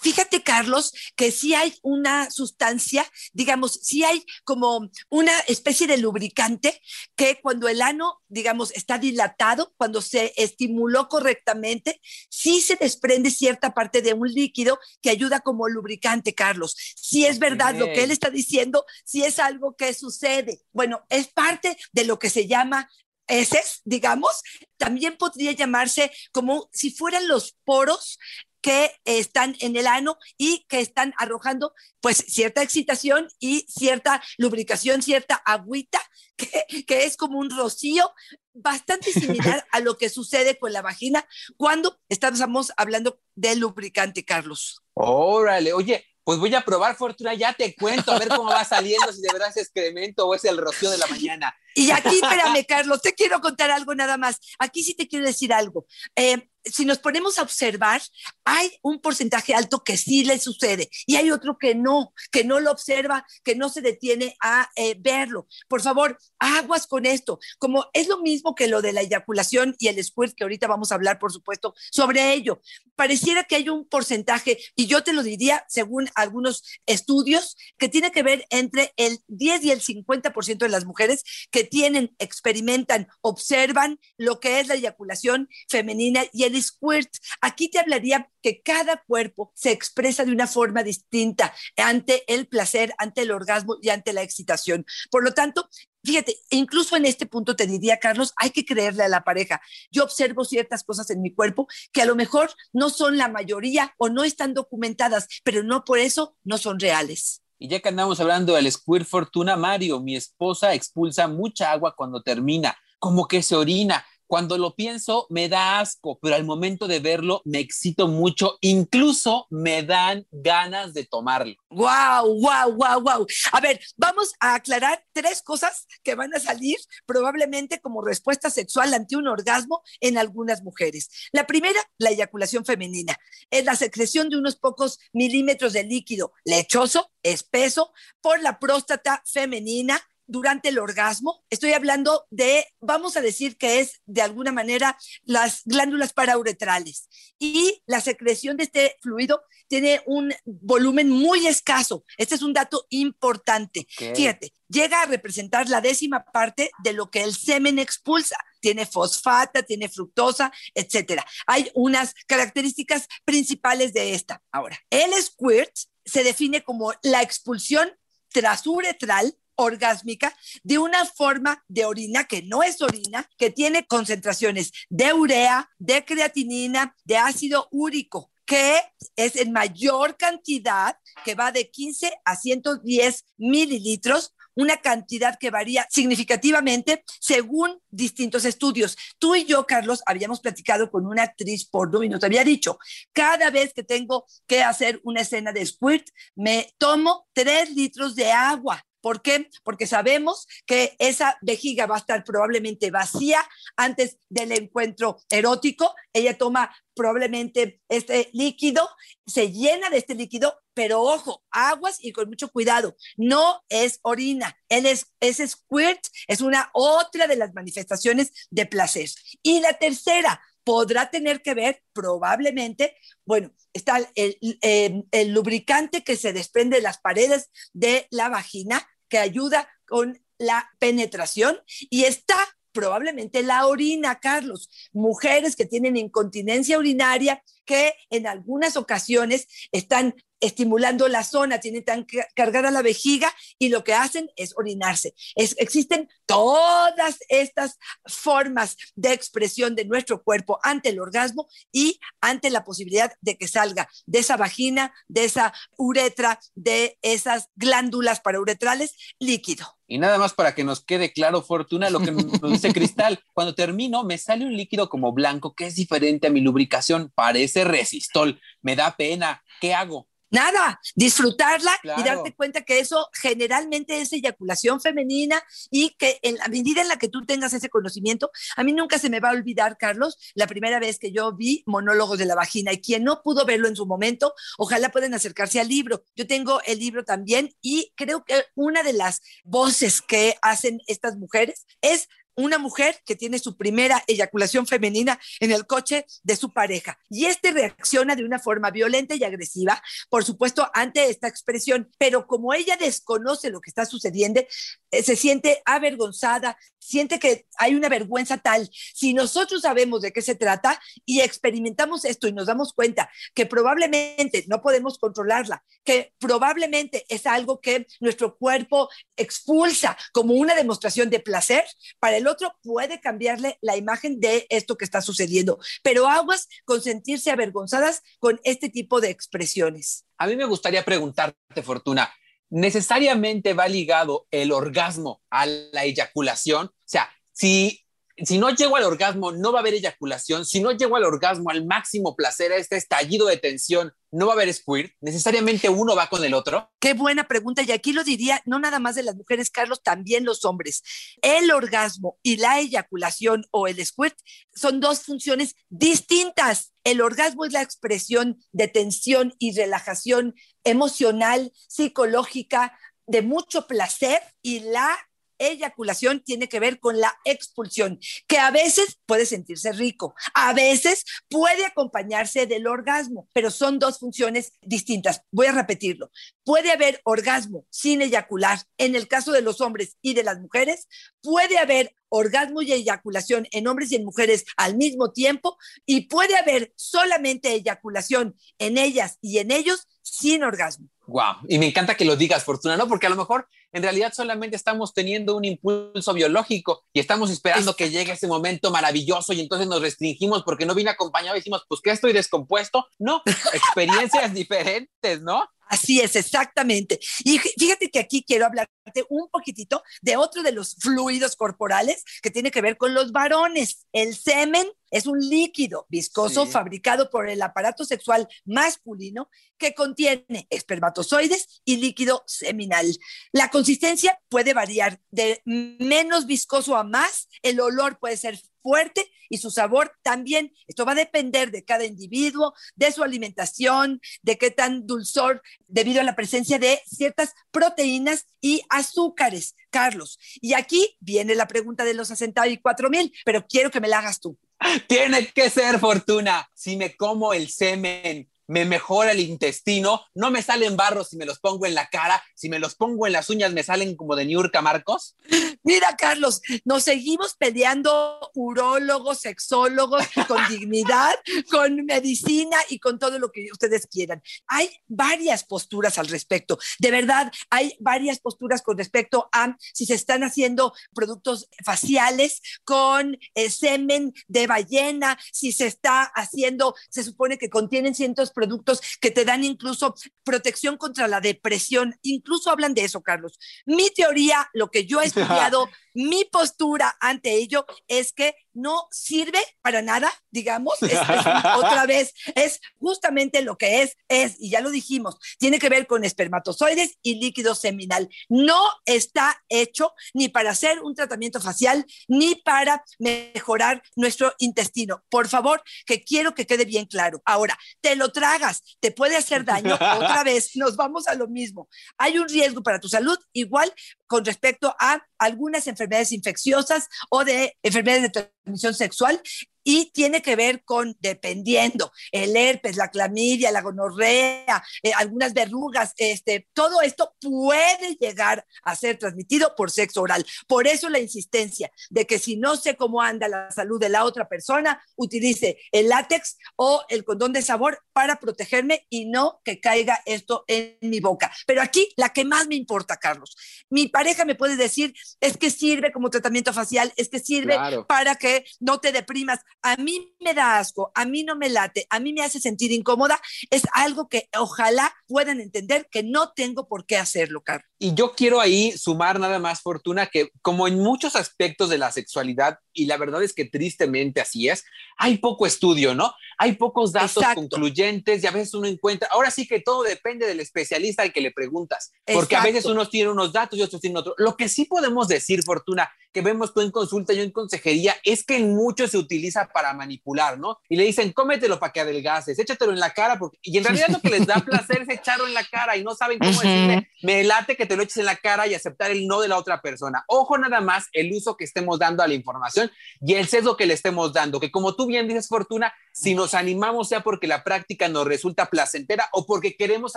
Fíjate, 0.00 0.42
Carlos, 0.42 0.92
que 1.16 1.30
si 1.30 1.54
hay 1.54 1.74
una 1.82 2.30
sustancia, 2.30 3.06
digamos, 3.32 3.72
si 3.82 4.04
hay 4.04 4.24
como 4.44 4.90
una 5.08 5.38
especie 5.40 5.86
de 5.86 5.98
lubricante 5.98 6.80
que 7.16 7.40
cuando 7.40 7.68
el 7.68 7.82
ano, 7.82 8.20
digamos, 8.28 8.70
está 8.72 8.98
dilatado, 8.98 9.72
cuando 9.76 10.02
se 10.02 10.32
estimuló 10.36 11.08
correctamente, 11.08 12.00
sí 12.28 12.60
se 12.60 12.76
desprende 12.76 13.30
cierta 13.30 13.74
parte 13.74 14.02
de 14.02 14.14
un 14.14 14.28
líquido 14.28 14.78
que 15.00 15.10
ayuda 15.10 15.40
como 15.40 15.68
lubricante, 15.68 16.34
Carlos. 16.34 16.76
Si 16.96 17.26
es 17.26 17.38
verdad 17.38 17.74
lo 17.74 17.86
que 17.86 18.04
él 18.04 18.10
está 18.10 18.30
diciendo, 18.30 18.84
si 19.04 19.24
es 19.24 19.38
algo 19.38 19.76
que 19.76 19.94
sucede. 19.94 20.62
Bueno, 20.72 21.04
es 21.08 21.28
parte 21.28 21.76
de 21.92 22.04
lo 22.04 22.18
que 22.18 22.30
se 22.30 22.46
llama 22.46 22.88
heces, 23.30 23.80
digamos, 23.84 24.42
también 24.76 25.16
podría 25.16 25.52
llamarse 25.52 26.10
como 26.32 26.68
si 26.72 26.90
fueran 26.90 27.28
los 27.28 27.56
poros 27.64 28.18
que 28.60 28.92
están 29.04 29.56
en 29.60 29.76
el 29.76 29.86
ano 29.86 30.18
y 30.36 30.66
que 30.68 30.80
están 30.80 31.14
arrojando 31.18 31.72
pues 32.00 32.18
cierta 32.28 32.62
excitación 32.62 33.28
y 33.38 33.66
cierta 33.68 34.22
lubricación, 34.38 35.02
cierta 35.02 35.34
agüita, 35.34 36.00
que, 36.36 36.84
que 36.84 37.04
es 37.04 37.16
como 37.16 37.38
un 37.38 37.50
rocío 37.50 38.12
bastante 38.52 39.12
similar 39.12 39.66
a 39.72 39.80
lo 39.80 39.96
que 39.96 40.08
sucede 40.08 40.58
con 40.58 40.72
la 40.72 40.82
vagina 40.82 41.26
cuando 41.56 42.00
estamos 42.08 42.72
hablando 42.76 43.20
de 43.34 43.56
lubricante, 43.56 44.24
Carlos. 44.24 44.82
Órale, 44.94 45.72
oye, 45.72 46.06
pues 46.24 46.38
voy 46.38 46.54
a 46.54 46.64
probar 46.64 46.96
Fortuna, 46.96 47.34
ya 47.34 47.52
te 47.54 47.74
cuento, 47.74 48.12
a 48.12 48.18
ver 48.18 48.28
cómo 48.28 48.50
va 48.50 48.64
saliendo, 48.64 49.12
si 49.12 49.20
de 49.20 49.32
verdad 49.32 49.48
es 49.48 49.56
excremento 49.56 50.26
o 50.26 50.34
es 50.34 50.44
el 50.44 50.58
rocío 50.58 50.90
de 50.90 50.98
la 50.98 51.06
mañana. 51.10 51.54
Y 51.74 51.90
aquí, 51.90 52.16
espérame, 52.16 52.64
Carlos, 52.66 53.02
te 53.02 53.14
quiero 53.14 53.40
contar 53.40 53.70
algo 53.70 53.94
nada 53.94 54.16
más. 54.16 54.38
Aquí 54.58 54.82
sí 54.82 54.94
te 54.94 55.08
quiero 55.08 55.26
decir 55.26 55.52
algo. 55.52 55.86
Eh, 56.16 56.48
si 56.64 56.84
nos 56.84 56.98
ponemos 56.98 57.38
a 57.38 57.42
observar, 57.42 58.02
hay 58.44 58.70
un 58.82 59.00
porcentaje 59.00 59.54
alto 59.54 59.82
que 59.82 59.96
sí 59.96 60.24
le 60.24 60.38
sucede 60.38 60.90
y 61.06 61.16
hay 61.16 61.30
otro 61.30 61.56
que 61.58 61.74
no, 61.74 62.12
que 62.30 62.44
no 62.44 62.60
lo 62.60 62.70
observa, 62.70 63.26
que 63.44 63.54
no 63.54 63.68
se 63.68 63.80
detiene 63.80 64.36
a 64.42 64.68
eh, 64.76 64.96
verlo. 64.98 65.46
Por 65.68 65.80
favor, 65.80 66.18
aguas 66.38 66.86
con 66.86 67.06
esto. 67.06 67.38
Como 67.58 67.86
es 67.92 68.08
lo 68.08 68.20
mismo 68.20 68.54
que 68.54 68.68
lo 68.68 68.82
de 68.82 68.92
la 68.92 69.00
eyaculación 69.00 69.74
y 69.78 69.88
el 69.88 70.02
squirt, 70.02 70.34
que 70.34 70.44
ahorita 70.44 70.66
vamos 70.66 70.92
a 70.92 70.96
hablar, 70.96 71.18
por 71.18 71.32
supuesto, 71.32 71.74
sobre 71.90 72.32
ello. 72.32 72.60
Pareciera 72.94 73.44
que 73.44 73.56
hay 73.56 73.68
un 73.68 73.88
porcentaje, 73.88 74.58
y 74.76 74.86
yo 74.86 75.02
te 75.02 75.12
lo 75.12 75.22
diría, 75.22 75.64
según 75.68 76.10
algunos 76.14 76.62
estudios, 76.86 77.56
que 77.78 77.88
tiene 77.88 78.12
que 78.12 78.22
ver 78.22 78.44
entre 78.50 78.92
el 78.96 79.20
10 79.28 79.64
y 79.64 79.70
el 79.70 79.80
50% 79.80 80.58
de 80.58 80.68
las 80.68 80.84
mujeres 80.84 81.22
que 81.50 81.59
tienen, 81.64 82.14
experimentan, 82.18 83.08
observan 83.20 83.98
lo 84.16 84.40
que 84.40 84.60
es 84.60 84.68
la 84.68 84.74
eyaculación 84.74 85.48
femenina 85.68 86.24
y 86.32 86.44
el 86.44 86.60
squirt. 86.62 87.10
Aquí 87.40 87.68
te 87.68 87.78
hablaría 87.78 88.30
que 88.42 88.62
cada 88.62 89.02
cuerpo 89.06 89.52
se 89.54 89.72
expresa 89.72 90.24
de 90.24 90.32
una 90.32 90.46
forma 90.46 90.82
distinta 90.82 91.54
ante 91.76 92.24
el 92.32 92.46
placer, 92.46 92.94
ante 92.98 93.22
el 93.22 93.30
orgasmo 93.30 93.76
y 93.80 93.90
ante 93.90 94.12
la 94.12 94.22
excitación. 94.22 94.84
Por 95.10 95.24
lo 95.24 95.32
tanto, 95.32 95.68
Fíjate, 96.02 96.36
incluso 96.48 96.96
en 96.96 97.04
este 97.04 97.26
punto 97.26 97.56
te 97.56 97.66
diría, 97.66 97.98
Carlos, 97.98 98.32
hay 98.36 98.50
que 98.50 98.64
creerle 98.64 99.02
a 99.02 99.08
la 99.08 99.22
pareja. 99.22 99.60
Yo 99.90 100.02
observo 100.02 100.46
ciertas 100.46 100.82
cosas 100.82 101.10
en 101.10 101.20
mi 101.20 101.34
cuerpo 101.34 101.68
que 101.92 102.00
a 102.00 102.06
lo 102.06 102.16
mejor 102.16 102.50
no 102.72 102.88
son 102.88 103.18
la 103.18 103.28
mayoría 103.28 103.94
o 103.98 104.08
no 104.08 104.24
están 104.24 104.54
documentadas, 104.54 105.28
pero 105.44 105.62
no 105.62 105.84
por 105.84 105.98
eso 105.98 106.38
no 106.42 106.56
son 106.56 106.80
reales. 106.80 107.42
Y 107.62 107.68
ya 107.68 107.78
que 107.80 107.90
andamos 107.90 108.18
hablando 108.20 108.54
del 108.54 108.72
Squirt 108.72 109.06
Fortuna, 109.06 109.54
Mario, 109.54 110.00
mi 110.00 110.16
esposa 110.16 110.72
expulsa 110.72 111.28
mucha 111.28 111.70
agua 111.70 111.94
cuando 111.94 112.22
termina, 112.22 112.74
como 112.98 113.28
que 113.28 113.42
se 113.42 113.54
orina. 113.54 114.02
Cuando 114.30 114.56
lo 114.58 114.76
pienso, 114.76 115.26
me 115.28 115.48
da 115.48 115.80
asco, 115.80 116.20
pero 116.22 116.36
al 116.36 116.44
momento 116.44 116.86
de 116.86 117.00
verlo 117.00 117.42
me 117.44 117.58
excito 117.58 118.06
mucho, 118.06 118.58
incluso 118.60 119.48
me 119.50 119.82
dan 119.82 120.24
ganas 120.30 120.94
de 120.94 121.04
tomarlo. 121.04 121.56
Wow, 121.68 122.38
wow, 122.40 122.72
wow, 122.72 123.00
wow. 123.00 123.26
A 123.50 123.60
ver, 123.60 123.80
vamos 123.96 124.32
a 124.38 124.54
aclarar 124.54 125.04
tres 125.12 125.42
cosas 125.42 125.88
que 126.04 126.14
van 126.14 126.32
a 126.32 126.38
salir 126.38 126.76
probablemente 127.06 127.80
como 127.80 128.02
respuesta 128.02 128.50
sexual 128.50 128.94
ante 128.94 129.16
un 129.16 129.26
orgasmo 129.26 129.82
en 129.98 130.16
algunas 130.16 130.62
mujeres. 130.62 131.10
La 131.32 131.44
primera, 131.44 131.80
la 131.98 132.10
eyaculación 132.10 132.64
femenina. 132.64 133.18
Es 133.50 133.64
la 133.64 133.74
secreción 133.74 134.28
de 134.28 134.36
unos 134.36 134.54
pocos 134.54 135.00
milímetros 135.12 135.72
de 135.72 135.82
líquido 135.82 136.34
lechoso, 136.44 137.10
espeso, 137.24 137.92
por 138.20 138.40
la 138.40 138.60
próstata 138.60 139.24
femenina 139.26 140.00
durante 140.30 140.68
el 140.68 140.78
orgasmo. 140.78 141.44
Estoy 141.50 141.72
hablando 141.72 142.26
de, 142.30 142.66
vamos 142.80 143.16
a 143.16 143.20
decir 143.20 143.56
que 143.56 143.80
es 143.80 144.00
de 144.06 144.22
alguna 144.22 144.52
manera 144.52 144.96
las 145.24 145.62
glándulas 145.64 146.12
parauretrales. 146.12 147.08
Y 147.38 147.82
la 147.86 148.00
secreción 148.00 148.56
de 148.56 148.64
este 148.64 148.96
fluido 149.00 149.42
tiene 149.66 150.02
un 150.06 150.32
volumen 150.44 151.10
muy 151.10 151.46
escaso. 151.46 152.04
Este 152.16 152.34
es 152.34 152.42
un 152.42 152.52
dato 152.52 152.86
importante. 152.90 153.86
Fíjate, 153.88 154.52
llega 154.68 155.02
a 155.02 155.06
representar 155.06 155.68
la 155.68 155.80
décima 155.80 156.24
parte 156.24 156.70
de 156.82 156.92
lo 156.92 157.10
que 157.10 157.22
el 157.22 157.34
semen 157.34 157.78
expulsa. 157.78 158.36
Tiene 158.60 158.86
fosfata, 158.86 159.62
tiene 159.62 159.88
fructosa, 159.88 160.52
etcétera. 160.74 161.26
Hay 161.46 161.70
unas 161.74 162.14
características 162.26 163.08
principales 163.24 163.92
de 163.92 164.14
esta. 164.14 164.42
Ahora, 164.52 164.78
el 164.90 165.12
squirt 165.22 165.74
se 166.04 166.22
define 166.24 166.62
como 166.62 166.92
la 167.02 167.22
expulsión 167.22 167.90
trasuretral 168.32 169.36
orgásmica 169.62 170.36
de 170.62 170.78
una 170.78 171.04
forma 171.04 171.64
de 171.68 171.84
orina 171.84 172.24
que 172.24 172.42
no 172.42 172.62
es 172.62 172.80
orina, 172.82 173.28
que 173.38 173.50
tiene 173.50 173.86
concentraciones 173.86 174.72
de 174.88 175.12
urea, 175.12 175.70
de 175.78 176.04
creatinina, 176.04 176.96
de 177.04 177.16
ácido 177.16 177.68
úrico 177.70 178.30
que 178.50 178.80
es 179.14 179.36
en 179.36 179.52
mayor 179.52 180.16
cantidad, 180.16 180.96
que 181.24 181.36
va 181.36 181.52
de 181.52 181.70
15 181.70 182.12
a 182.24 182.34
110 182.34 183.24
mililitros, 183.36 184.34
una 184.56 184.78
cantidad 184.78 185.38
que 185.38 185.50
varía 185.50 185.86
significativamente 185.88 187.04
según 187.20 187.80
distintos 187.90 188.44
estudios. 188.44 188.96
Tú 189.20 189.36
y 189.36 189.44
yo, 189.44 189.64
Carlos, 189.66 190.02
habíamos 190.04 190.40
platicado 190.40 190.90
con 190.90 191.06
una 191.06 191.22
actriz 191.22 191.64
porno 191.64 192.02
y 192.02 192.08
nos 192.08 192.24
había 192.24 192.42
dicho, 192.42 192.76
cada 193.12 193.50
vez 193.50 193.72
que 193.72 193.84
tengo 193.84 194.26
que 194.48 194.64
hacer 194.64 195.00
una 195.04 195.20
escena 195.20 195.52
de 195.52 195.64
squirt, 195.64 196.08
me 196.34 196.74
tomo 196.76 197.28
tres 197.32 197.70
litros 197.70 198.16
de 198.16 198.32
agua 198.32 198.84
¿Por 199.00 199.22
qué? 199.22 199.48
Porque 199.62 199.86
sabemos 199.86 200.46
que 200.66 200.96
esa 200.98 201.38
vejiga 201.42 201.86
va 201.86 201.96
a 201.96 202.00
estar 202.00 202.24
probablemente 202.24 202.90
vacía 202.90 203.46
antes 203.76 204.18
del 204.28 204.52
encuentro 204.52 205.18
erótico. 205.28 205.94
Ella 206.12 206.36
toma 206.36 206.74
probablemente 206.94 207.80
este 207.88 208.28
líquido, 208.32 208.88
se 209.26 209.52
llena 209.52 209.88
de 209.90 209.98
este 209.98 210.14
líquido, 210.14 210.60
pero 210.74 211.00
ojo, 211.02 211.42
aguas 211.50 211.96
y 212.00 212.12
con 212.12 212.28
mucho 212.28 212.50
cuidado. 212.50 212.96
No 213.16 213.62
es 213.68 214.00
orina. 214.02 214.56
Él 214.68 214.86
es, 214.86 215.06
ese 215.20 215.48
squirt 215.48 216.00
es 216.28 216.40
una 216.40 216.70
otra 216.74 217.26
de 217.26 217.36
las 217.36 217.54
manifestaciones 217.54 218.32
de 218.50 218.66
placer. 218.66 219.08
Y 219.42 219.60
la 219.60 219.72
tercera, 219.74 220.40
podrá 220.64 221.10
tener 221.10 221.42
que 221.42 221.54
ver 221.54 221.82
probablemente, 221.92 222.96
bueno, 223.24 223.52
está 223.72 223.98
el, 224.14 224.38
el 224.60 225.32
lubricante 225.32 226.04
que 226.04 226.16
se 226.16 226.32
desprende 226.32 226.76
de 226.76 226.82
las 226.82 226.98
paredes 226.98 227.50
de 227.72 228.06
la 228.10 228.28
vagina 228.28 228.86
que 229.10 229.18
ayuda 229.18 229.68
con 229.86 230.18
la 230.38 230.70
penetración 230.78 231.60
y 231.90 232.04
está 232.04 232.36
probablemente 232.72 233.42
la 233.42 233.66
orina, 233.66 234.20
Carlos. 234.20 234.70
Mujeres 234.92 235.56
que 235.56 235.66
tienen 235.66 235.96
incontinencia 235.96 236.78
urinaria 236.78 237.42
que 237.66 237.94
en 238.08 238.26
algunas 238.26 238.76
ocasiones 238.76 239.48
están 239.72 240.14
estimulando 240.40 241.08
la 241.08 241.24
zona, 241.24 241.60
tienen 241.60 241.84
tan 241.84 242.06
cargada 242.34 242.70
la 242.70 242.82
vejiga 242.82 243.32
y 243.58 243.68
lo 243.68 243.84
que 243.84 243.94
hacen 243.94 244.30
es 244.36 244.54
orinarse. 244.56 245.14
Es, 245.34 245.54
existen 245.58 246.08
todas 246.26 247.18
estas 247.28 247.78
formas 248.06 248.76
de 248.94 249.12
expresión 249.12 249.74
de 249.74 249.84
nuestro 249.84 250.22
cuerpo 250.22 250.58
ante 250.62 250.88
el 250.88 251.00
orgasmo 251.00 251.48
y 251.72 252.00
ante 252.20 252.50
la 252.50 252.64
posibilidad 252.64 253.12
de 253.20 253.36
que 253.36 253.48
salga 253.48 253.88
de 254.06 254.20
esa 254.20 254.36
vagina, 254.36 254.92
de 255.08 255.24
esa 255.24 255.52
uretra, 255.76 256.40
de 256.54 256.98
esas 257.02 257.48
glándulas 257.54 258.20
parauretrales 258.20 258.94
líquido. 259.18 259.66
Y 259.86 259.98
nada 259.98 260.18
más 260.18 260.34
para 260.34 260.54
que 260.54 260.62
nos 260.62 260.84
quede 260.84 261.12
claro, 261.12 261.42
Fortuna, 261.42 261.90
lo 261.90 261.98
que 261.98 262.12
nos 262.12 262.40
dice 262.52 262.72
Cristal, 262.72 263.20
cuando 263.32 263.56
termino 263.56 264.04
me 264.04 264.18
sale 264.18 264.46
un 264.46 264.56
líquido 264.56 264.88
como 264.88 265.12
blanco 265.12 265.54
que 265.54 265.66
es 265.66 265.74
diferente 265.74 266.28
a 266.28 266.30
mi 266.30 266.40
lubricación, 266.40 267.10
parece 267.12 267.64
resistol, 267.64 268.40
me 268.62 268.76
da 268.76 268.96
pena, 268.96 269.42
¿qué 269.60 269.74
hago? 269.74 270.09
Nada, 270.30 270.80
disfrutarla 270.94 271.72
claro. 271.82 272.00
y 272.00 272.04
darte 272.04 272.34
cuenta 272.34 272.62
que 272.62 272.78
eso 272.78 273.08
generalmente 273.12 274.00
es 274.00 274.12
eyaculación 274.12 274.80
femenina 274.80 275.42
y 275.70 275.90
que 275.90 276.18
en 276.22 276.36
la 276.36 276.46
medida 276.48 276.82
en 276.82 276.88
la 276.88 276.98
que 276.98 277.08
tú 277.08 277.26
tengas 277.26 277.52
ese 277.52 277.68
conocimiento, 277.68 278.30
a 278.56 278.62
mí 278.62 278.72
nunca 278.72 278.98
se 278.98 279.10
me 279.10 279.20
va 279.20 279.30
a 279.30 279.32
olvidar, 279.32 279.76
Carlos, 279.76 280.16
la 280.34 280.46
primera 280.46 280.78
vez 280.78 280.98
que 280.98 281.10
yo 281.10 281.34
vi 281.34 281.64
monólogos 281.66 282.18
de 282.18 282.26
la 282.26 282.34
vagina 282.36 282.72
y 282.72 282.80
quien 282.80 283.02
no 283.02 283.22
pudo 283.22 283.44
verlo 283.44 283.66
en 283.66 283.76
su 283.76 283.86
momento, 283.86 284.34
ojalá 284.56 284.90
pueden 284.90 285.14
acercarse 285.14 285.60
al 285.60 285.68
libro. 285.68 286.04
Yo 286.14 286.26
tengo 286.26 286.60
el 286.64 286.78
libro 286.78 287.04
también 287.04 287.54
y 287.60 287.92
creo 287.96 288.24
que 288.24 288.44
una 288.54 288.82
de 288.82 288.92
las 288.92 289.22
voces 289.44 290.00
que 290.00 290.36
hacen 290.42 290.80
estas 290.86 291.16
mujeres 291.16 291.66
es 291.80 292.08
una 292.36 292.58
mujer 292.58 293.00
que 293.04 293.16
tiene 293.16 293.38
su 293.38 293.56
primera 293.56 294.02
eyaculación 294.06 294.66
femenina 294.66 295.18
en 295.40 295.52
el 295.52 295.66
coche 295.66 296.06
de 296.22 296.36
su 296.36 296.52
pareja. 296.52 296.98
Y 297.08 297.26
este 297.26 297.52
reacciona 297.52 298.16
de 298.16 298.24
una 298.24 298.38
forma 298.38 298.70
violenta 298.70 299.14
y 299.14 299.24
agresiva, 299.24 299.82
por 300.08 300.24
supuesto, 300.24 300.70
ante 300.74 301.08
esta 301.08 301.28
expresión, 301.28 301.90
pero 301.98 302.26
como 302.26 302.54
ella 302.54 302.76
desconoce 302.76 303.50
lo 303.50 303.60
que 303.60 303.70
está 303.70 303.84
sucediendo, 303.84 304.42
se 304.90 305.16
siente 305.16 305.62
avergonzada, 305.64 306.56
siente 306.78 307.18
que 307.18 307.46
hay 307.58 307.74
una 307.74 307.88
vergüenza 307.88 308.38
tal. 308.38 308.68
Si 308.72 309.14
nosotros 309.14 309.62
sabemos 309.62 310.02
de 310.02 310.12
qué 310.12 310.22
se 310.22 310.34
trata 310.34 310.80
y 311.04 311.20
experimentamos 311.20 312.04
esto 312.04 312.26
y 312.26 312.32
nos 312.32 312.46
damos 312.46 312.72
cuenta 312.72 313.10
que 313.34 313.46
probablemente 313.46 314.44
no 314.48 314.60
podemos 314.60 314.98
controlarla, 314.98 315.62
que 315.84 316.14
probablemente 316.18 317.04
es 317.08 317.26
algo 317.26 317.60
que 317.60 317.86
nuestro 318.00 318.36
cuerpo 318.36 318.88
expulsa 319.16 319.96
como 320.12 320.34
una 320.34 320.54
demostración 320.54 321.10
de 321.10 321.20
placer, 321.20 321.64
para 321.98 322.16
el 322.16 322.26
otro 322.26 322.56
puede 322.62 323.00
cambiarle 323.00 323.58
la 323.60 323.76
imagen 323.76 324.20
de 324.20 324.46
esto 324.50 324.76
que 324.76 324.84
está 324.84 325.00
sucediendo. 325.00 325.58
Pero 325.82 326.08
aguas 326.08 326.48
con 326.64 326.82
sentirse 326.82 327.30
avergonzadas 327.30 328.02
con 328.18 328.40
este 328.44 328.68
tipo 328.68 329.00
de 329.00 329.10
expresiones. 329.10 330.06
A 330.18 330.26
mí 330.26 330.36
me 330.36 330.44
gustaría 330.44 330.84
preguntarte, 330.84 331.62
Fortuna, 331.62 332.12
¿necesariamente 332.50 333.54
va 333.54 333.68
ligado 333.68 334.26
el 334.30 334.52
orgasmo 334.52 335.22
a 335.30 335.46
la 335.46 335.84
eyaculación? 335.84 336.66
O 336.66 336.72
sea, 336.84 337.10
si, 337.32 337.86
si 338.24 338.38
no 338.38 338.50
llego 338.50 338.76
al 338.76 338.84
orgasmo, 338.84 339.32
no 339.32 339.52
va 339.52 339.58
a 339.58 339.62
haber 339.62 339.74
eyaculación. 339.74 340.44
Si 340.44 340.60
no 340.60 340.72
llego 340.72 340.96
al 340.96 341.04
orgasmo, 341.04 341.50
al 341.50 341.66
máximo 341.66 342.16
placer, 342.16 342.52
a 342.52 342.56
este 342.56 342.76
estallido 342.76 343.26
de 343.26 343.36
tensión, 343.36 343.92
no 344.10 344.26
va 344.26 344.32
a 344.32 344.36
haber 344.36 344.52
squirt. 344.52 344.92
¿Necesariamente 345.00 345.68
uno 345.68 345.94
va 345.94 346.08
con 346.08 346.24
el 346.24 346.34
otro? 346.34 346.70
Qué 346.80 346.94
buena 346.94 347.28
pregunta. 347.28 347.62
Y 347.62 347.72
aquí 347.72 347.92
lo 347.92 348.04
diría, 348.04 348.42
no 348.44 348.58
nada 348.58 348.78
más 348.78 348.94
de 348.94 349.02
las 349.02 349.16
mujeres, 349.16 349.50
Carlos, 349.50 349.82
también 349.82 350.24
los 350.24 350.44
hombres. 350.44 350.82
El 351.22 351.50
orgasmo 351.50 352.18
y 352.22 352.36
la 352.36 352.58
eyaculación 352.58 353.44
o 353.50 353.66
el 353.66 353.84
squirt 353.84 354.16
son 354.54 354.80
dos 354.80 355.02
funciones 355.02 355.54
distintas. 355.68 356.72
El 356.84 357.00
orgasmo 357.00 357.44
es 357.44 357.52
la 357.52 357.62
expresión 357.62 358.38
de 358.52 358.68
tensión 358.68 359.34
y 359.38 359.56
relajación 359.56 360.34
emocional, 360.64 361.52
psicológica, 361.68 362.76
de 363.06 363.22
mucho 363.22 363.66
placer 363.66 364.20
y 364.40 364.60
la 364.60 364.96
eyaculación 365.40 366.20
tiene 366.20 366.48
que 366.48 366.60
ver 366.60 366.78
con 366.78 367.00
la 367.00 367.12
expulsión, 367.24 367.98
que 368.28 368.38
a 368.38 368.50
veces 368.50 369.00
puede 369.06 369.26
sentirse 369.26 369.72
rico, 369.72 370.14
a 370.34 370.52
veces 370.52 371.04
puede 371.28 371.64
acompañarse 371.64 372.46
del 372.46 372.68
orgasmo, 372.68 373.28
pero 373.32 373.50
son 373.50 373.78
dos 373.78 373.98
funciones 373.98 374.52
distintas. 374.62 375.22
Voy 375.32 375.46
a 375.46 375.52
repetirlo. 375.52 376.10
Puede 376.44 376.70
haber 376.70 377.00
orgasmo 377.04 377.66
sin 377.70 378.02
eyacular 378.02 378.60
en 378.78 378.94
el 378.94 379.08
caso 379.08 379.32
de 379.32 379.42
los 379.42 379.60
hombres 379.60 379.96
y 380.02 380.14
de 380.14 380.22
las 380.22 380.38
mujeres, 380.38 380.88
puede 381.22 381.58
haber 381.58 381.94
orgasmo 382.08 382.60
y 382.60 382.72
eyaculación 382.72 383.46
en 383.52 383.66
hombres 383.66 383.92
y 383.92 383.96
en 383.96 384.04
mujeres 384.04 384.44
al 384.56 384.76
mismo 384.76 385.12
tiempo 385.12 385.56
y 385.86 386.02
puede 386.02 386.36
haber 386.36 386.72
solamente 386.76 387.52
eyaculación 387.52 388.36
en 388.58 388.78
ellas 388.78 389.18
y 389.22 389.38
en 389.38 389.50
ellos 389.50 389.88
sin 390.02 390.42
orgasmo. 390.42 390.88
Wow, 391.06 391.36
y 391.48 391.58
me 391.58 391.66
encanta 391.66 391.96
que 391.96 392.04
lo 392.04 392.16
digas, 392.16 392.44
Fortuna, 392.44 392.76
¿no? 392.76 392.86
Porque 392.88 393.06
a 393.06 393.10
lo 393.10 393.16
mejor 393.16 393.48
en 393.72 393.82
realidad 393.82 394.12
solamente 394.14 394.56
estamos 394.56 394.92
teniendo 394.94 395.36
un 395.36 395.44
impulso 395.44 396.12
biológico 396.12 396.82
y 396.92 397.00
estamos 397.00 397.30
esperando 397.30 397.74
que 397.74 397.90
llegue 397.90 398.12
ese 398.12 398.26
momento 398.26 398.70
maravilloso 398.70 399.32
y 399.32 399.40
entonces 399.40 399.68
nos 399.68 399.80
restringimos 399.80 400.42
porque 400.42 400.66
no 400.66 400.74
vine 400.74 400.90
acompañado 400.90 401.36
y 401.36 401.40
decimos, 401.40 401.64
pues 401.68 401.80
que 401.80 401.90
estoy 401.90 402.12
descompuesto. 402.12 402.86
No, 402.98 403.22
experiencias 403.52 404.32
diferentes, 404.34 405.22
¿no? 405.22 405.48
Así 405.70 406.00
es, 406.00 406.16
exactamente. 406.16 406.98
Y 407.20 407.38
fíjate 407.38 407.90
que 407.90 408.00
aquí 408.00 408.24
quiero 408.26 408.46
hablarte 408.46 409.04
un 409.08 409.28
poquitito 409.30 409.84
de 410.02 410.16
otro 410.16 410.42
de 410.42 410.50
los 410.50 410.74
fluidos 410.80 411.36
corporales 411.36 412.02
que 412.22 412.30
tiene 412.32 412.50
que 412.50 412.60
ver 412.60 412.76
con 412.76 412.92
los 412.92 413.12
varones. 413.12 413.86
El 413.92 414.16
semen 414.16 414.66
es 414.90 415.06
un 415.06 415.20
líquido 415.20 415.86
viscoso 415.88 416.46
sí. 416.46 416.52
fabricado 416.52 417.10
por 417.10 417.28
el 417.28 417.42
aparato 417.42 417.84
sexual 417.84 418.28
masculino 418.44 419.30
que 419.58 419.74
contiene 419.74 420.46
espermatozoides 420.50 421.62
y 421.64 421.76
líquido 421.76 422.24
seminal. 422.26 422.86
La 423.32 423.50
consistencia 423.50 424.20
puede 424.28 424.54
variar 424.54 425.00
de 425.10 425.42
menos 425.44 426.26
viscoso 426.26 426.76
a 426.76 426.84
más, 426.84 427.28
el 427.42 427.60
olor 427.60 427.98
puede 427.98 428.16
ser 428.16 428.40
fuerte 428.62 429.10
y 429.28 429.38
su 429.38 429.50
sabor 429.50 429.92
también. 430.02 430.52
Esto 430.66 430.84
va 430.84 430.92
a 430.92 430.96
depender 430.96 431.50
de 431.50 431.64
cada 431.64 431.84
individuo, 431.84 432.54
de 432.74 432.92
su 432.92 433.02
alimentación, 433.02 434.00
de 434.22 434.38
qué 434.38 434.50
tan 434.50 434.86
dulzor, 434.86 435.42
debido 435.68 436.00
a 436.00 436.04
la 436.04 436.16
presencia 436.16 436.58
de 436.58 436.80
ciertas 436.86 437.34
proteínas 437.50 438.26
y 438.40 438.62
azúcares, 438.68 439.54
Carlos. 439.70 440.18
Y 440.40 440.54
aquí 440.54 440.96
viene 441.00 441.34
la 441.34 441.48
pregunta 441.48 441.84
de 441.84 441.94
los 441.94 442.08
64 442.08 442.90
mil, 442.90 443.12
pero 443.24 443.46
quiero 443.46 443.70
que 443.70 443.80
me 443.80 443.88
la 443.88 443.98
hagas 443.98 444.20
tú. 444.20 444.38
Tiene 444.86 445.26
que 445.28 445.50
ser 445.50 445.78
fortuna. 445.78 446.48
Si 446.54 446.76
me 446.76 446.96
como 446.96 447.32
el 447.32 447.48
semen, 447.48 448.28
me 448.50 448.64
mejora 448.64 449.12
el 449.12 449.20
intestino, 449.20 450.04
no 450.12 450.32
me 450.32 450.42
salen 450.42 450.76
barros 450.76 451.10
si 451.10 451.16
me 451.16 451.24
los 451.24 451.38
pongo 451.38 451.66
en 451.66 451.74
la 451.76 451.86
cara, 451.86 452.20
si 452.34 452.48
me 452.48 452.58
los 452.58 452.74
pongo 452.74 453.06
en 453.06 453.12
las 453.12 453.30
uñas 453.30 453.52
me 453.52 453.62
salen 453.62 453.94
como 453.94 454.16
de 454.16 454.24
Niurka 454.24 454.60
Marcos. 454.60 455.14
Mira, 455.62 455.94
Carlos, 455.96 456.42
nos 456.64 456.82
seguimos 456.82 457.36
peleando 457.36 458.18
urólogos, 458.34 459.20
sexólogos, 459.20 460.04
con 460.26 460.38
dignidad, 460.48 461.14
con 461.48 461.84
medicina 461.84 462.56
y 462.68 462.80
con 462.80 462.98
todo 462.98 463.20
lo 463.20 463.30
que 463.30 463.46
ustedes 463.52 463.86
quieran. 463.86 464.20
Hay 464.48 464.68
varias 464.88 465.44
posturas 465.44 465.98
al 465.98 466.08
respecto. 466.08 466.58
De 466.80 466.90
verdad, 466.90 467.30
hay 467.50 467.76
varias 467.78 468.18
posturas 468.18 468.62
con 468.62 468.76
respecto 468.76 469.28
a 469.30 469.56
si 469.72 469.86
se 469.86 469.94
están 469.94 470.24
haciendo 470.24 470.72
productos 470.92 471.48
faciales 471.64 472.42
con 472.64 473.16
eh, 473.36 473.48
semen 473.48 474.12
de 474.26 474.48
ballena, 474.48 475.16
si 475.30 475.52
se 475.52 475.66
está 475.68 476.02
haciendo, 476.02 476.74
se 476.88 477.04
supone 477.04 477.38
que 477.38 477.48
contienen 477.48 477.94
cientos 477.94 478.32
productos 478.40 478.80
que 479.00 479.10
te 479.10 479.26
dan 479.26 479.44
incluso 479.44 479.94
protección 480.24 480.78
contra 480.78 481.08
la 481.08 481.20
depresión. 481.20 481.94
Incluso 482.00 482.50
hablan 482.50 482.72
de 482.72 482.84
eso, 482.84 483.02
Carlos. 483.02 483.38
Mi 483.66 483.90
teoría, 483.90 484.48
lo 484.54 484.70
que 484.70 484.86
yo 484.86 485.02
he 485.02 485.04
estudiado, 485.12 485.68
mi 485.94 486.24
postura 486.24 486.96
ante 487.00 487.34
ello 487.34 487.66
es 487.88 488.12
que 488.12 488.34
no 488.52 488.88
sirve 488.90 489.38
para 489.62 489.82
nada, 489.82 490.12
digamos, 490.30 490.82
es, 490.82 490.92
es, 490.92 491.00
otra 491.56 491.86
vez, 491.86 492.12
es 492.34 492.60
justamente 492.78 493.42
lo 493.42 493.56
que 493.56 493.82
es, 493.82 493.96
es, 494.08 494.36
y 494.38 494.50
ya 494.50 494.60
lo 494.60 494.70
dijimos, 494.70 495.16
tiene 495.38 495.58
que 495.58 495.68
ver 495.68 495.86
con 495.86 496.04
espermatozoides 496.04 496.98
y 497.02 497.16
líquido 497.16 497.54
seminal. 497.54 498.08
No 498.28 498.60
está 498.84 499.42
hecho 499.48 499.92
ni 500.14 500.28
para 500.28 500.50
hacer 500.50 500.80
un 500.80 500.94
tratamiento 500.94 501.40
facial, 501.40 501.86
ni 502.08 502.34
para 502.36 502.84
mejorar 502.98 503.82
nuestro 503.96 504.32
intestino. 504.38 505.02
Por 505.10 505.28
favor, 505.28 505.62
que 505.86 506.02
quiero 506.02 506.34
que 506.34 506.46
quede 506.46 506.64
bien 506.64 506.86
claro. 506.86 507.22
Ahora, 507.24 507.58
te 507.80 507.96
lo 507.96 508.12
tragas, 508.12 508.62
te 508.80 508.90
puede 508.90 509.16
hacer 509.16 509.44
daño. 509.44 509.74
Otra 509.74 510.24
vez, 510.24 510.50
nos 510.56 510.76
vamos 510.76 511.06
a 511.06 511.14
lo 511.14 511.28
mismo. 511.28 511.68
Hay 511.98 512.18
un 512.18 512.28
riesgo 512.28 512.62
para 512.62 512.80
tu 512.80 512.88
salud, 512.88 513.18
igual 513.32 513.72
con 514.06 514.24
respecto 514.24 514.74
a 514.80 515.00
algunas 515.18 515.66
enfermedades 515.66 515.79
infecciosas 516.12 516.86
o 517.10 517.24
de 517.24 517.56
enfermedades 517.62 518.02
de 518.02 518.10
transmisión 518.10 518.74
sexual 518.74 519.20
y 519.62 519.90
tiene 519.92 520.22
que 520.22 520.36
ver 520.36 520.64
con, 520.64 520.96
dependiendo, 521.00 521.92
el 522.12 522.36
herpes, 522.36 522.76
la 522.76 522.90
clamidia, 522.90 523.50
la 523.52 523.60
gonorrea, 523.62 524.62
eh, 524.82 524.92
algunas 524.96 525.34
verrugas, 525.34 525.92
este, 525.96 526.48
todo 526.52 526.80
esto 526.82 527.14
puede 527.20 527.96
llegar 528.00 528.46
a 528.62 528.74
ser 528.76 528.98
transmitido 528.98 529.54
por 529.56 529.70
sexo 529.70 530.02
oral. 530.02 530.24
Por 530.46 530.66
eso 530.66 530.88
la 530.88 530.98
insistencia 530.98 531.70
de 531.90 532.06
que 532.06 532.18
si 532.18 532.36
no 532.36 532.56
sé 532.56 532.76
cómo 532.76 533.02
anda 533.02 533.28
la 533.28 533.50
salud 533.50 533.80
de 533.80 533.88
la 533.88 534.04
otra 534.04 534.28
persona, 534.28 534.82
utilice 534.96 535.58
el 535.72 535.88
látex 535.88 536.36
o 536.56 536.82
el 536.88 537.04
condón 537.04 537.32
de 537.32 537.42
sabor 537.42 537.82
para 537.92 538.16
protegerme 538.20 538.86
y 538.88 539.06
no 539.06 539.40
que 539.44 539.60
caiga 539.60 540.00
esto 540.06 540.44
en 540.48 540.76
mi 540.82 541.00
boca. 541.00 541.32
Pero 541.46 541.62
aquí 541.62 541.88
la 541.96 542.10
que 542.12 542.24
más 542.24 542.46
me 542.46 542.54
importa, 542.54 542.96
Carlos, 542.96 543.36
mi 543.68 543.88
pareja 543.88 544.24
me 544.24 544.34
puede 544.34 544.56
decir, 544.56 544.94
es 545.20 545.36
que 545.36 545.50
sirve 545.50 545.92
como 545.92 546.10
tratamiento 546.10 546.52
facial, 546.52 546.92
es 546.96 547.08
que 547.08 547.18
sirve 547.18 547.54
Claro. 547.54 547.86
para 547.86 548.14
que 548.16 548.44
no 548.60 548.80
te 548.80 548.92
deprimas. 548.92 549.40
A 549.62 549.76
mí 549.76 550.14
me 550.20 550.34
da 550.34 550.58
asco, 550.58 550.90
a 550.94 551.04
mí 551.04 551.22
no 551.22 551.36
me 551.36 551.48
late, 551.48 551.86
a 551.90 552.00
mí 552.00 552.12
me 552.12 552.22
hace 552.22 552.40
sentir 552.40 552.72
incómoda. 552.72 553.20
Es 553.50 553.62
algo 553.72 554.08
que 554.08 554.28
ojalá 554.38 554.94
puedan 555.06 555.40
entender 555.40 555.88
que 555.90 556.02
no 556.02 556.32
tengo 556.32 556.68
por 556.68 556.86
qué 556.86 556.96
hacerlo, 556.96 557.42
Carlos. 557.42 557.68
Y 557.78 557.94
yo 557.94 558.12
quiero 558.14 558.40
ahí 558.40 558.72
sumar 558.72 559.18
nada 559.18 559.38
más, 559.38 559.62
Fortuna, 559.62 560.06
que 560.06 560.30
como 560.42 560.68
en 560.68 560.78
muchos 560.78 561.16
aspectos 561.16 561.70
de 561.70 561.78
la 561.78 561.90
sexualidad, 561.90 562.58
y 562.72 562.86
la 562.86 562.98
verdad 562.98 563.22
es 563.22 563.32
que 563.32 563.46
tristemente 563.46 564.20
así 564.20 564.48
es, 564.48 564.64
hay 564.98 565.18
poco 565.18 565.46
estudio, 565.46 565.94
¿no? 565.94 566.12
Hay 566.38 566.52
pocos 566.52 566.92
datos 566.92 567.16
Exacto. 567.18 567.40
concluyentes 567.40 568.22
y 568.22 568.26
a 568.26 568.30
veces 568.30 568.54
uno 568.54 568.66
encuentra, 568.66 569.08
ahora 569.12 569.30
sí 569.30 569.46
que 569.46 569.60
todo 569.60 569.82
depende 569.82 570.26
del 570.26 570.40
especialista 570.40 571.02
al 571.02 571.12
que 571.12 571.20
le 571.20 571.32
preguntas, 571.32 571.92
porque 572.12 572.36
a 572.36 572.42
veces 572.42 572.66
unos 572.66 572.90
tienen 572.90 573.12
unos 573.12 573.32
datos 573.32 573.58
y 573.58 573.62
otros 573.62 573.80
tienen 573.80 573.96
otros. 573.96 574.14
Lo 574.18 574.36
que 574.36 574.48
sí 574.48 574.66
podemos 574.66 575.08
decir, 575.08 575.42
Fortuna, 575.42 575.90
que 576.12 576.22
vemos 576.22 576.52
tú 576.52 576.60
en 576.60 576.70
consulta, 576.70 577.12
yo 577.12 577.22
en 577.22 577.30
consejería, 577.30 577.96
es 578.04 578.24
que 578.24 578.36
en 578.36 578.54
mucho 578.54 578.88
se 578.88 578.98
utiliza 578.98 579.48
para 579.52 579.72
manipular, 579.72 580.38
¿no? 580.38 580.58
Y 580.68 580.76
le 580.76 580.84
dicen, 580.84 581.12
cómetelo 581.12 581.58
para 581.58 581.72
que 581.72 581.80
adelgaces, 581.80 582.38
échatelo 582.38 582.72
en 582.72 582.80
la 582.80 582.90
cara, 582.90 583.18
porque... 583.18 583.38
y 583.42 583.58
en 583.58 583.64
realidad 583.64 583.88
lo 583.88 584.00
que 584.00 584.10
les 584.10 584.26
da 584.26 584.34
placer 584.44 584.82
es 584.82 584.88
echarlo 584.88 585.26
en 585.26 585.34
la 585.34 585.44
cara 585.44 585.76
y 585.76 585.84
no 585.84 585.94
saben 585.94 586.18
cómo 586.18 586.30
Ujú. 586.32 586.40
decirle, 586.40 586.88
me 587.02 587.24
late 587.24 587.56
que 587.56 587.66
te 587.66 587.76
lo 587.76 587.82
eches 587.82 587.98
en 587.98 588.06
la 588.06 588.16
cara 588.16 588.46
y 588.46 588.54
aceptar 588.54 588.90
el 588.90 589.06
no 589.06 589.20
de 589.20 589.28
la 589.28 589.38
otra 589.38 589.60
persona. 589.60 590.04
Ojo 590.08 590.36
nada 590.38 590.60
más 590.60 590.86
el 590.92 591.12
uso 591.12 591.36
que 591.36 591.44
estemos 591.44 591.78
dando 591.78 592.02
a 592.02 592.08
la 592.08 592.14
información 592.14 592.70
y 593.00 593.14
el 593.14 593.28
sesgo 593.28 593.56
que 593.56 593.66
le 593.66 593.74
estemos 593.74 594.12
dando, 594.12 594.40
que 594.40 594.50
como 594.50 594.74
tú 594.74 594.86
bien 594.86 595.06
dices, 595.06 595.28
Fortuna, 595.28 595.72
si 595.92 596.14
nos 596.14 596.34
animamos 596.34 596.88
sea 596.88 597.00
porque 597.02 597.26
la 597.26 597.44
práctica 597.44 597.88
nos 597.88 598.06
resulta 598.06 598.46
placentera 598.46 599.08
o 599.12 599.26
porque 599.26 599.56
queremos 599.56 599.96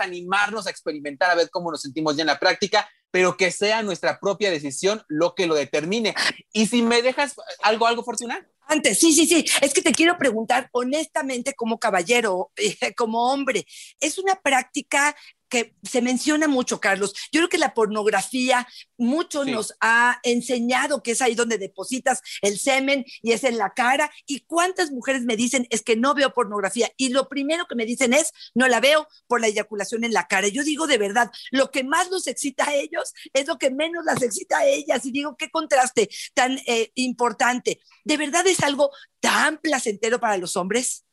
animarnos 0.00 0.66
a 0.66 0.70
experimentar 0.70 1.30
a 1.30 1.34
ver 1.34 1.50
cómo 1.50 1.70
nos 1.70 1.82
sentimos 1.82 2.16
ya 2.16 2.22
en 2.22 2.28
la 2.28 2.38
práctica, 2.38 2.88
pero 3.14 3.36
que 3.36 3.52
sea 3.52 3.84
nuestra 3.84 4.18
propia 4.18 4.50
decisión 4.50 5.04
lo 5.06 5.36
que 5.36 5.46
lo 5.46 5.54
determine. 5.54 6.16
Y 6.52 6.66
si 6.66 6.82
me 6.82 7.00
dejas 7.00 7.36
algo, 7.62 7.86
algo, 7.86 8.02
Fortuna. 8.02 8.44
Antes, 8.66 8.98
sí, 8.98 9.14
sí, 9.14 9.24
sí. 9.24 9.44
Es 9.60 9.72
que 9.72 9.82
te 9.82 9.92
quiero 9.92 10.18
preguntar 10.18 10.68
honestamente 10.72 11.54
como 11.54 11.78
caballero, 11.78 12.50
como 12.96 13.30
hombre, 13.30 13.66
¿es 14.00 14.18
una 14.18 14.34
práctica 14.34 15.14
que 15.54 15.76
se 15.84 16.02
menciona 16.02 16.48
mucho, 16.48 16.80
Carlos? 16.80 17.14
Yo 17.30 17.38
creo 17.40 17.48
que 17.48 17.58
la 17.58 17.74
pornografía 17.74 18.66
mucho 18.98 19.44
Sí. 19.44 19.52
nos 19.52 19.74
ha 19.80 20.18
enseñado 20.24 21.00
que 21.00 21.12
es 21.12 21.22
ahí 21.22 21.36
donde 21.36 21.58
depositas 21.58 22.20
el 22.42 22.58
semen 22.58 23.04
y 23.22 23.30
es 23.30 23.44
en 23.44 23.56
la 23.56 23.72
cara. 23.72 24.10
¿Y 24.26 24.40
cuántas 24.40 24.90
mujeres 24.90 25.22
me 25.22 25.36
dicen 25.36 25.68
es 25.70 25.82
que 25.82 25.94
no 25.94 26.12
veo 26.14 26.34
pornografía? 26.34 26.90
Y 26.96 27.10
lo 27.10 27.28
primero 27.28 27.66
que 27.68 27.76
me 27.76 27.86
dicen 27.86 28.12
es, 28.14 28.32
no 28.54 28.66
la 28.66 28.80
veo 28.80 29.06
por 29.28 29.40
la 29.40 29.46
eyaculación 29.46 30.02
en 30.02 30.12
la 30.12 30.26
cara. 30.26 30.48
Yo 30.48 30.64
digo 30.64 30.88
de 30.88 30.98
verdad, 30.98 31.30
lo 31.52 31.70
que 31.70 31.84
más 31.84 32.10
los 32.10 32.26
excita 32.26 32.68
a 32.68 32.74
ellos 32.74 33.12
es 33.32 33.46
lo 33.46 33.56
que 33.56 33.70
menos 33.70 34.04
las 34.04 34.22
excita 34.22 34.58
a 34.58 34.66
ellas. 34.66 35.06
Y 35.06 35.12
digo, 35.12 35.36
qué 35.36 35.50
contraste 35.50 36.08
tan 36.34 36.58
eh, 36.66 36.90
importante. 36.96 37.80
¿De 38.04 38.16
verdad 38.16 38.44
es 38.48 38.60
algo 38.60 38.90
tan 39.20 39.58
placentero 39.58 40.18
para 40.18 40.36
los 40.36 40.56
hombres? 40.56 41.03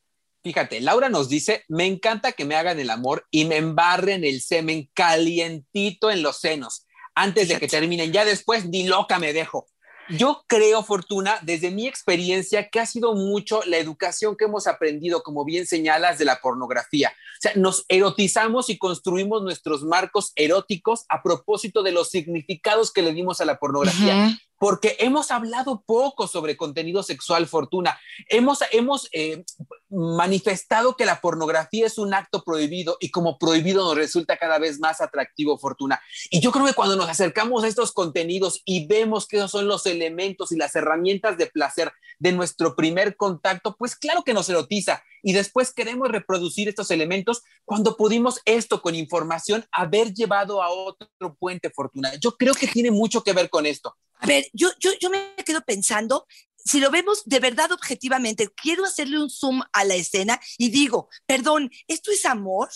Fíjate, 0.43 0.82
Laura 0.82 1.10
nos 1.10 1.30
dice, 1.30 1.63
me 1.67 1.86
encanta 1.86 2.32
que 2.32 2.45
me 2.45 2.56
hagan 2.56 2.80
el 2.80 2.89
amor 2.89 3.27
y 3.30 3.45
me 3.45 3.58
embarren 3.58 4.23
el 4.23 4.41
semen 4.41 4.89
calientito 4.93 6.10
en 6.10 6.23
los 6.23 6.39
senos 6.39 6.88
antes 7.13 7.47
de 7.47 7.60
que 7.60 7.67
terminen. 7.67 8.12
Ya 8.12 8.25
después 8.25 8.65
ni 8.65 8.88
loca 8.88 9.19
me 9.19 9.34
dejo. 9.34 9.67
Yo 10.10 10.43
creo, 10.47 10.84
Fortuna, 10.84 11.39
desde 11.43 11.69
mi 11.71 11.88
experiencia, 11.88 12.69
que 12.69 12.80
ha 12.80 12.86
sido 12.86 13.13
mucho 13.13 13.62
la 13.65 13.77
educación 13.77 14.36
que 14.36 14.45
hemos 14.45 14.67
aprendido, 14.67 15.21
como 15.23 15.45
bien 15.45 15.67
señalas, 15.67 16.17
de 16.17 16.25
la 16.25 16.41
pornografía. 16.41 17.10
O 17.10 17.41
sea, 17.41 17.54
nos 17.56 17.86
erotizamos 17.88 18.69
y 18.69 18.77
construimos 18.77 19.43
nuestros 19.43 19.84
marcos 19.84 20.34
eróticos 20.36 21.06
a 21.08 21.21
propósito 21.21 21.84
de 21.84 21.91
los 21.91 22.10
significados 22.10 22.91
que 22.91 23.04
le 23.04 23.13
dimos 23.13 23.41
a 23.41 23.45
la 23.45 23.58
pornografía 23.60 24.38
porque 24.62 24.95
hemos 24.99 25.32
hablado 25.32 25.82
poco 25.88 26.27
sobre 26.27 26.56
contenido 26.56 27.01
sexual, 27.01 27.47
Fortuna. 27.47 27.99
Hemos, 28.30 28.60
hemos 28.71 29.10
eh, 29.12 29.43
manifestado 29.91 30.95
que 30.95 31.06
la 31.06 31.19
pornografía 31.19 31.86
es 31.86 31.97
un 31.97 32.13
acto 32.13 32.43
prohibido 32.43 32.97
y 32.99 33.12
como 33.12 33.38
prohibido 33.38 33.84
nos 33.84 33.95
resulta 33.95 34.38
cada 34.38 34.58
vez 34.58 34.80
más 34.80 35.01
atractivo, 35.01 35.58
Fortuna. 35.58 36.01
Y 36.30 36.39
yo 36.39 36.51
creo 36.51 36.65
que 36.65 36.73
cuando 36.73 36.95
nos 36.95 37.10
acercamos 37.10 37.63
a 37.63 37.67
estos 37.67 37.91
contenidos 37.91 38.62
y 38.65 38.88
vemos 38.88 39.27
que 39.27 39.38
esos 39.38 39.51
son 39.51 39.67
los 39.67 39.86
elementos 39.86 40.51
y 40.51 40.56
las 40.56 40.75
herramientas 40.75 41.38
de 41.38 41.47
placer 41.47 41.91
de 42.19 42.32
nuestro 42.32 42.75
primer 42.75 43.17
contacto, 43.17 43.75
pues 43.77 43.95
claro 43.95 44.23
que 44.23 44.34
nos 44.34 44.49
erotiza. 44.49 45.04
Y 45.23 45.34
después 45.34 45.73
queremos 45.73 46.10
reproducir 46.10 46.69
estos 46.69 46.89
elementos 46.89 47.43
cuando 47.65 47.97
pudimos 47.97 48.39
esto 48.45 48.82
con 48.82 48.95
información 48.95 49.65
haber 49.71 50.13
llevado 50.13 50.63
a 50.63 50.69
otro 50.69 51.36
puente, 51.38 51.69
Fortuna. 51.69 52.15
Yo 52.15 52.38
creo 52.38 52.54
que 52.54 52.67
tiene 52.67 52.91
mucho 52.91 53.23
que 53.23 53.34
ver 53.34 53.49
con 53.49 53.65
esto. 53.65 53.95
A 54.21 54.27
ver, 54.27 54.45
yo, 54.54 54.69
yo, 54.80 54.91
yo 54.99 55.10
me 55.10 55.34
quedo 55.43 55.62
pensando, 55.62 56.27
si 56.65 56.80
lo 56.80 56.91
vemos 56.91 57.24
de 57.26 57.39
verdad 57.39 57.71
objetivamente, 57.71 58.50
quiero 58.50 58.86
hacerle 58.86 59.19
un 59.19 59.30
zoom 59.30 59.62
a 59.74 59.84
la 59.84 59.95
escena 59.95 60.39
y 60.58 60.69
digo, 60.69 61.10
perdón, 61.26 61.71
¿esto 61.88 62.12
es 62.12 62.26
amor? 62.26 62.69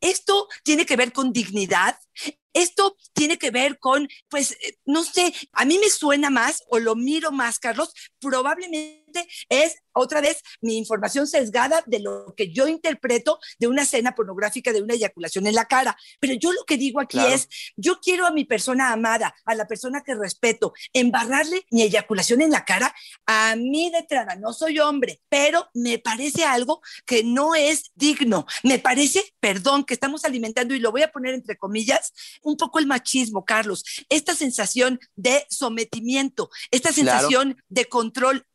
¿Esto 0.00 0.48
tiene 0.62 0.86
que 0.86 0.96
ver 0.96 1.12
con 1.12 1.32
dignidad? 1.32 1.98
Esto 2.52 2.96
tiene 3.12 3.36
que 3.36 3.50
ver 3.50 3.78
con, 3.78 4.08
pues, 4.28 4.52
eh, 4.52 4.78
no 4.86 5.04
sé, 5.04 5.34
a 5.52 5.66
mí 5.66 5.78
me 5.78 5.90
suena 5.90 6.30
más 6.30 6.62
o 6.68 6.78
lo 6.78 6.96
miro 6.96 7.30
más, 7.30 7.58
Carlos, 7.58 7.92
probablemente 8.18 9.05
es 9.48 9.76
otra 9.92 10.20
vez 10.20 10.42
mi 10.60 10.76
información 10.76 11.26
sesgada 11.26 11.82
de 11.86 12.00
lo 12.00 12.34
que 12.36 12.52
yo 12.52 12.68
interpreto 12.68 13.38
de 13.58 13.66
una 13.66 13.82
escena 13.82 14.14
pornográfica, 14.14 14.72
de 14.72 14.82
una 14.82 14.94
eyaculación 14.94 15.46
en 15.46 15.54
la 15.54 15.64
cara. 15.66 15.96
Pero 16.20 16.34
yo 16.34 16.52
lo 16.52 16.64
que 16.64 16.76
digo 16.76 17.00
aquí 17.00 17.16
Claro. 17.16 17.32
es, 17.34 17.48
yo 17.76 17.98
quiero 18.00 18.26
a 18.26 18.30
mi 18.30 18.44
persona 18.44 18.92
amada, 18.92 19.34
a 19.44 19.54
la 19.54 19.66
persona 19.66 20.02
que 20.02 20.14
respeto, 20.14 20.74
embarrarle 20.92 21.64
mi 21.70 21.82
eyaculación 21.82 22.42
en 22.42 22.50
la 22.50 22.64
cara 22.64 22.94
a 23.26 23.56
mí 23.56 23.90
de 23.90 23.98
entrada. 23.98 24.36
No 24.36 24.52
soy 24.52 24.78
hombre, 24.80 25.20
pero 25.28 25.68
me 25.74 25.98
parece 25.98 26.44
algo 26.44 26.82
que 27.06 27.24
no 27.24 27.54
es 27.54 27.90
digno. 27.94 28.46
Me 28.62 28.78
parece, 28.78 29.24
perdón, 29.40 29.84
que 29.84 29.94
estamos 29.94 30.24
alimentando, 30.24 30.74
y 30.74 30.78
lo 30.80 30.90
voy 30.92 31.02
a 31.02 31.10
poner 31.12 31.34
entre 31.34 31.56
comillas, 31.56 32.12
un 32.42 32.56
poco 32.56 32.78
el 32.78 32.86
machismo, 32.86 33.44
Carlos. 33.44 33.84
Esta 34.08 34.34
sensación 34.34 35.00
de 35.14 35.46
sometimiento, 35.48 36.50
esta 36.70 36.92
Claro. 36.92 37.18
sensación 37.20 37.62
de 37.68 37.86
control, 37.86 38.46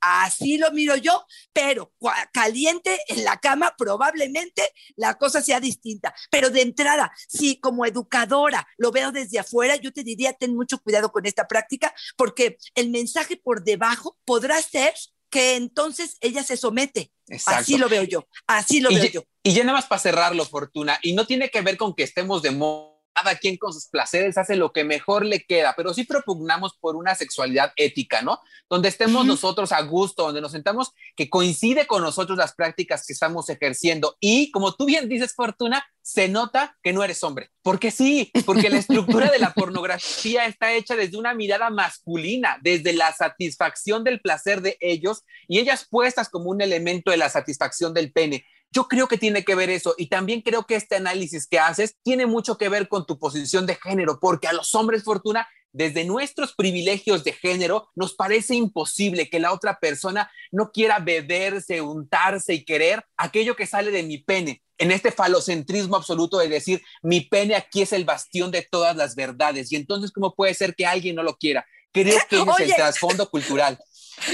lo 0.58 0.72
miro 0.72 0.96
yo, 0.96 1.26
pero 1.54 1.94
caliente 2.34 3.00
en 3.08 3.24
la 3.24 3.38
cama 3.38 3.76
probablemente 3.78 4.64
la 4.96 5.16
cosa 5.18 5.42
sea 5.42 5.60
distinta. 5.60 6.14
Pero 6.30 6.50
de 6.50 6.62
entrada, 6.62 7.12
si 7.28 7.60
como 7.60 7.86
educadora 7.86 8.68
lo 8.78 8.92
veo 8.92 9.12
desde 9.12 9.40
afuera, 9.40 9.76
yo 9.76 9.92
te 9.92 10.04
diría, 10.04 10.34
ten 10.34 10.56
mucho 10.56 10.80
cuidado 10.80 11.12
con 11.12 11.26
esta 11.26 11.48
práctica, 11.48 11.94
porque 12.18 12.58
el 12.76 12.90
mensaje 12.90 13.38
por 13.38 13.64
debajo 13.64 14.18
podrá 14.26 14.62
ser 14.62 14.94
que 15.30 15.56
entonces 15.56 16.18
ella 16.20 16.44
se 16.44 16.58
somete. 16.58 17.12
Exacto. 17.28 17.62
Así 17.62 17.78
lo 17.78 17.88
veo 17.88 18.04
yo, 18.04 18.28
así 18.48 18.82
lo 18.82 18.92
y, 18.92 18.96
veo 18.96 19.04
ya- 19.06 19.12
yo. 19.12 19.24
y 19.44 19.54
ya 19.54 19.64
nada 19.64 19.78
más 19.78 19.86
para 19.88 20.02
cerrarlo, 20.02 20.44
Fortuna, 20.46 21.00
y 21.02 21.14
no 21.14 21.26
tiene 21.26 21.50
que 21.50 21.62
ver 21.62 21.78
con 21.78 21.96
que 21.96 22.04
estemos 22.04 22.42
de 22.42 22.52
moda, 22.52 22.91
cada 23.14 23.36
quien 23.36 23.58
con 23.58 23.74
sus 23.74 23.88
placeres 23.88 24.38
hace 24.38 24.56
lo 24.56 24.72
que 24.72 24.84
mejor 24.84 25.26
le 25.26 25.44
queda, 25.44 25.74
pero 25.76 25.94
sí 25.94 26.04
propugnamos 26.04 26.74
por 26.80 26.96
una 26.96 27.16
sexualidad 27.16 27.74
ética, 27.76 28.22
¿no? 28.22 28.40
Donde 28.70 28.90
estemos 28.90 29.26
nosotros 29.26 29.72
a 29.72 29.82
gusto, 29.82 30.24
donde 30.24 30.42
nos 30.42 30.52
sentamos 30.52 30.94
que 31.16 31.30
coincide 31.30 31.88
con 31.88 32.02
nosotros 32.02 32.38
las 32.38 32.54
prácticas 32.54 33.06
que 33.06 33.14
estamos 33.14 33.50
ejerciendo 33.50 34.18
y 34.20 34.52
como 34.52 34.74
tú 34.74 34.86
bien 34.86 35.10
dices, 35.10 35.34
Fortuna, 35.34 35.86
se 36.02 36.28
nota 36.28 36.78
que 36.82 36.94
no 36.94 37.04
eres 37.04 37.24
hombre, 37.24 37.52
porque 37.62 37.92
sí, 37.92 38.32
porque 38.46 38.70
la 38.70 38.78
estructura 38.78 39.30
de 39.30 39.40
la 39.40 39.54
pornografía 39.54 40.46
está 40.46 40.74
hecha 40.74 40.96
desde 40.96 41.18
una 41.18 41.34
mirada 41.34 41.70
masculina, 41.70 42.58
desde 42.62 42.94
la 42.94 43.14
satisfacción 43.14 44.04
del 44.04 44.20
placer 44.20 44.62
de 44.62 44.78
ellos 44.80 45.24
y 45.48 45.60
ellas 45.60 45.88
puestas 45.90 46.30
como 46.30 46.50
un 46.50 46.62
elemento 46.62 47.12
de 47.12 47.18
la 47.18 47.30
satisfacción 47.30 47.94
del 47.94 48.12
pene. 48.12 48.46
Yo 48.74 48.88
creo 48.88 49.08
que 49.08 49.18
tiene 49.18 49.44
que 49.44 49.56
ver 49.56 49.70
eso 49.70 49.96
y 49.98 50.08
también 50.08 50.42
creo 50.42 50.66
que 50.66 50.76
este 50.76 50.96
análisis 50.96 51.48
que 51.48 51.60
haces 51.60 51.98
tiene 52.04 52.26
mucho 52.26 52.58
que 52.58 52.70
ver 52.70 52.88
con 52.88 53.06
tu 53.06 53.20
posición 53.20 53.66
de 53.66 53.76
género, 53.76 54.20
porque 54.20 54.48
a 54.48 54.54
los 54.54 54.74
hombres, 54.76 55.04
Fortuna, 55.04 55.48
desde 55.74 56.04
nuestros 56.06 56.54
privilegios 56.54 57.24
de 57.24 57.34
género, 57.34 57.90
nos 57.96 58.14
parece 58.14 58.56
imposible 58.56 59.30
que 59.30 59.40
la 59.40 59.54
otra 59.54 59.80
persona 59.80 60.32
no 60.52 60.72
quiera 60.72 61.00
beberse, 61.00 61.82
untarse 61.82 62.54
y 62.54 62.66
querer 62.66 63.06
aquello 63.18 63.56
que 63.56 63.68
sale 63.68 63.92
de 63.92 64.04
mi 64.04 64.18
pene. 64.18 64.62
En 64.78 64.92
este 64.92 65.12
falocentrismo 65.12 65.96
absoluto 65.96 66.40
de 66.40 66.50
decir, 66.50 66.82
mi 67.04 67.22
pene 67.22 67.56
aquí 67.56 67.84
es 67.84 67.94
el 67.94 68.04
bastión 68.04 68.52
de 68.52 68.68
todas 68.70 68.96
las 68.96 69.16
verdades. 69.16 69.72
Y 69.72 69.76
entonces, 69.76 70.12
¿cómo 70.12 70.34
puede 70.34 70.54
ser 70.54 70.76
que 70.76 70.86
alguien 70.86 71.16
no 71.16 71.24
lo 71.24 71.38
quiera? 71.38 71.66
Creo 71.94 72.18
que 72.30 72.38
ese 72.38 72.64
es 72.64 72.70
el 72.70 72.76
trasfondo 72.76 73.30
cultural. 73.30 73.78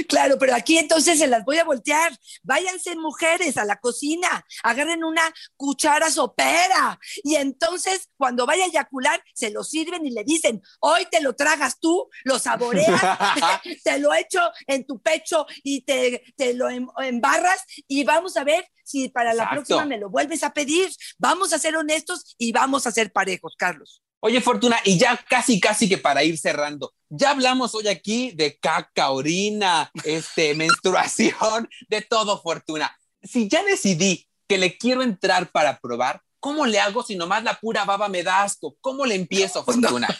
Claro, 0.07 0.37
pero 0.39 0.55
aquí 0.55 0.77
entonces 0.77 1.19
se 1.19 1.27
las 1.27 1.43
voy 1.45 1.57
a 1.57 1.63
voltear. 1.63 2.17
Váyanse 2.43 2.95
mujeres 2.95 3.57
a 3.57 3.65
la 3.65 3.79
cocina, 3.79 4.45
agarren 4.63 5.03
una 5.03 5.21
cuchara 5.55 6.09
sopera 6.11 6.99
y 7.23 7.35
entonces 7.35 8.09
cuando 8.17 8.45
vaya 8.45 8.65
a 8.65 8.67
eyacular 8.67 9.23
se 9.33 9.51
lo 9.51 9.63
sirven 9.63 10.05
y 10.05 10.11
le 10.11 10.23
dicen, 10.23 10.61
hoy 10.79 11.05
te 11.09 11.21
lo 11.21 11.35
tragas 11.35 11.79
tú, 11.79 12.09
lo 12.23 12.39
saboreas, 12.39 13.01
te 13.83 13.99
lo 13.99 14.13
echo 14.13 14.41
en 14.67 14.85
tu 14.85 15.01
pecho 15.01 15.45
y 15.63 15.81
te, 15.81 16.23
te 16.35 16.53
lo 16.53 16.69
em- 16.69 16.89
embarras 16.99 17.61
y 17.87 18.03
vamos 18.03 18.37
a 18.37 18.43
ver 18.43 18.67
si 18.83 19.09
para 19.09 19.33
la 19.33 19.43
Exacto. 19.43 19.55
próxima 19.55 19.85
me 19.85 19.97
lo 19.97 20.09
vuelves 20.09 20.43
a 20.43 20.53
pedir. 20.53 20.89
Vamos 21.17 21.51
a 21.53 21.59
ser 21.59 21.75
honestos 21.75 22.35
y 22.37 22.51
vamos 22.51 22.87
a 22.87 22.91
ser 22.91 23.11
parejos, 23.11 23.55
Carlos. 23.57 24.01
Oye, 24.27 24.41
Fortuna, 24.41 24.75
y 24.83 24.97
ya 24.97 25.15
casi, 25.29 25.57
casi 25.57 25.87
que 25.87 25.97
para 25.97 26.21
ir 26.21 26.37
cerrando, 26.37 26.93
ya 27.07 27.29
hablamos 27.29 27.73
hoy 27.75 27.87
aquí 27.87 28.31
de 28.31 28.57
caca, 28.57 29.11
orina, 29.11 29.89
este, 30.03 30.53
menstruación, 30.55 31.69
de 31.87 32.01
todo, 32.01 32.41
Fortuna. 32.41 32.93
Si 33.23 33.47
ya 33.47 33.63
decidí 33.63 34.27
que 34.45 34.57
le 34.57 34.77
quiero 34.77 35.01
entrar 35.01 35.49
para 35.53 35.79
probar, 35.79 36.21
¿cómo 36.39 36.65
le 36.65 36.79
hago 36.79 37.03
si 37.03 37.15
nomás 37.15 37.43
la 37.43 37.59
pura 37.59 37.85
baba 37.85 38.09
me 38.09 38.23
da 38.23 38.43
asco? 38.43 38.75
¿Cómo 38.81 39.05
le 39.05 39.15
empiezo, 39.15 39.63
Fortuna? 39.65 40.07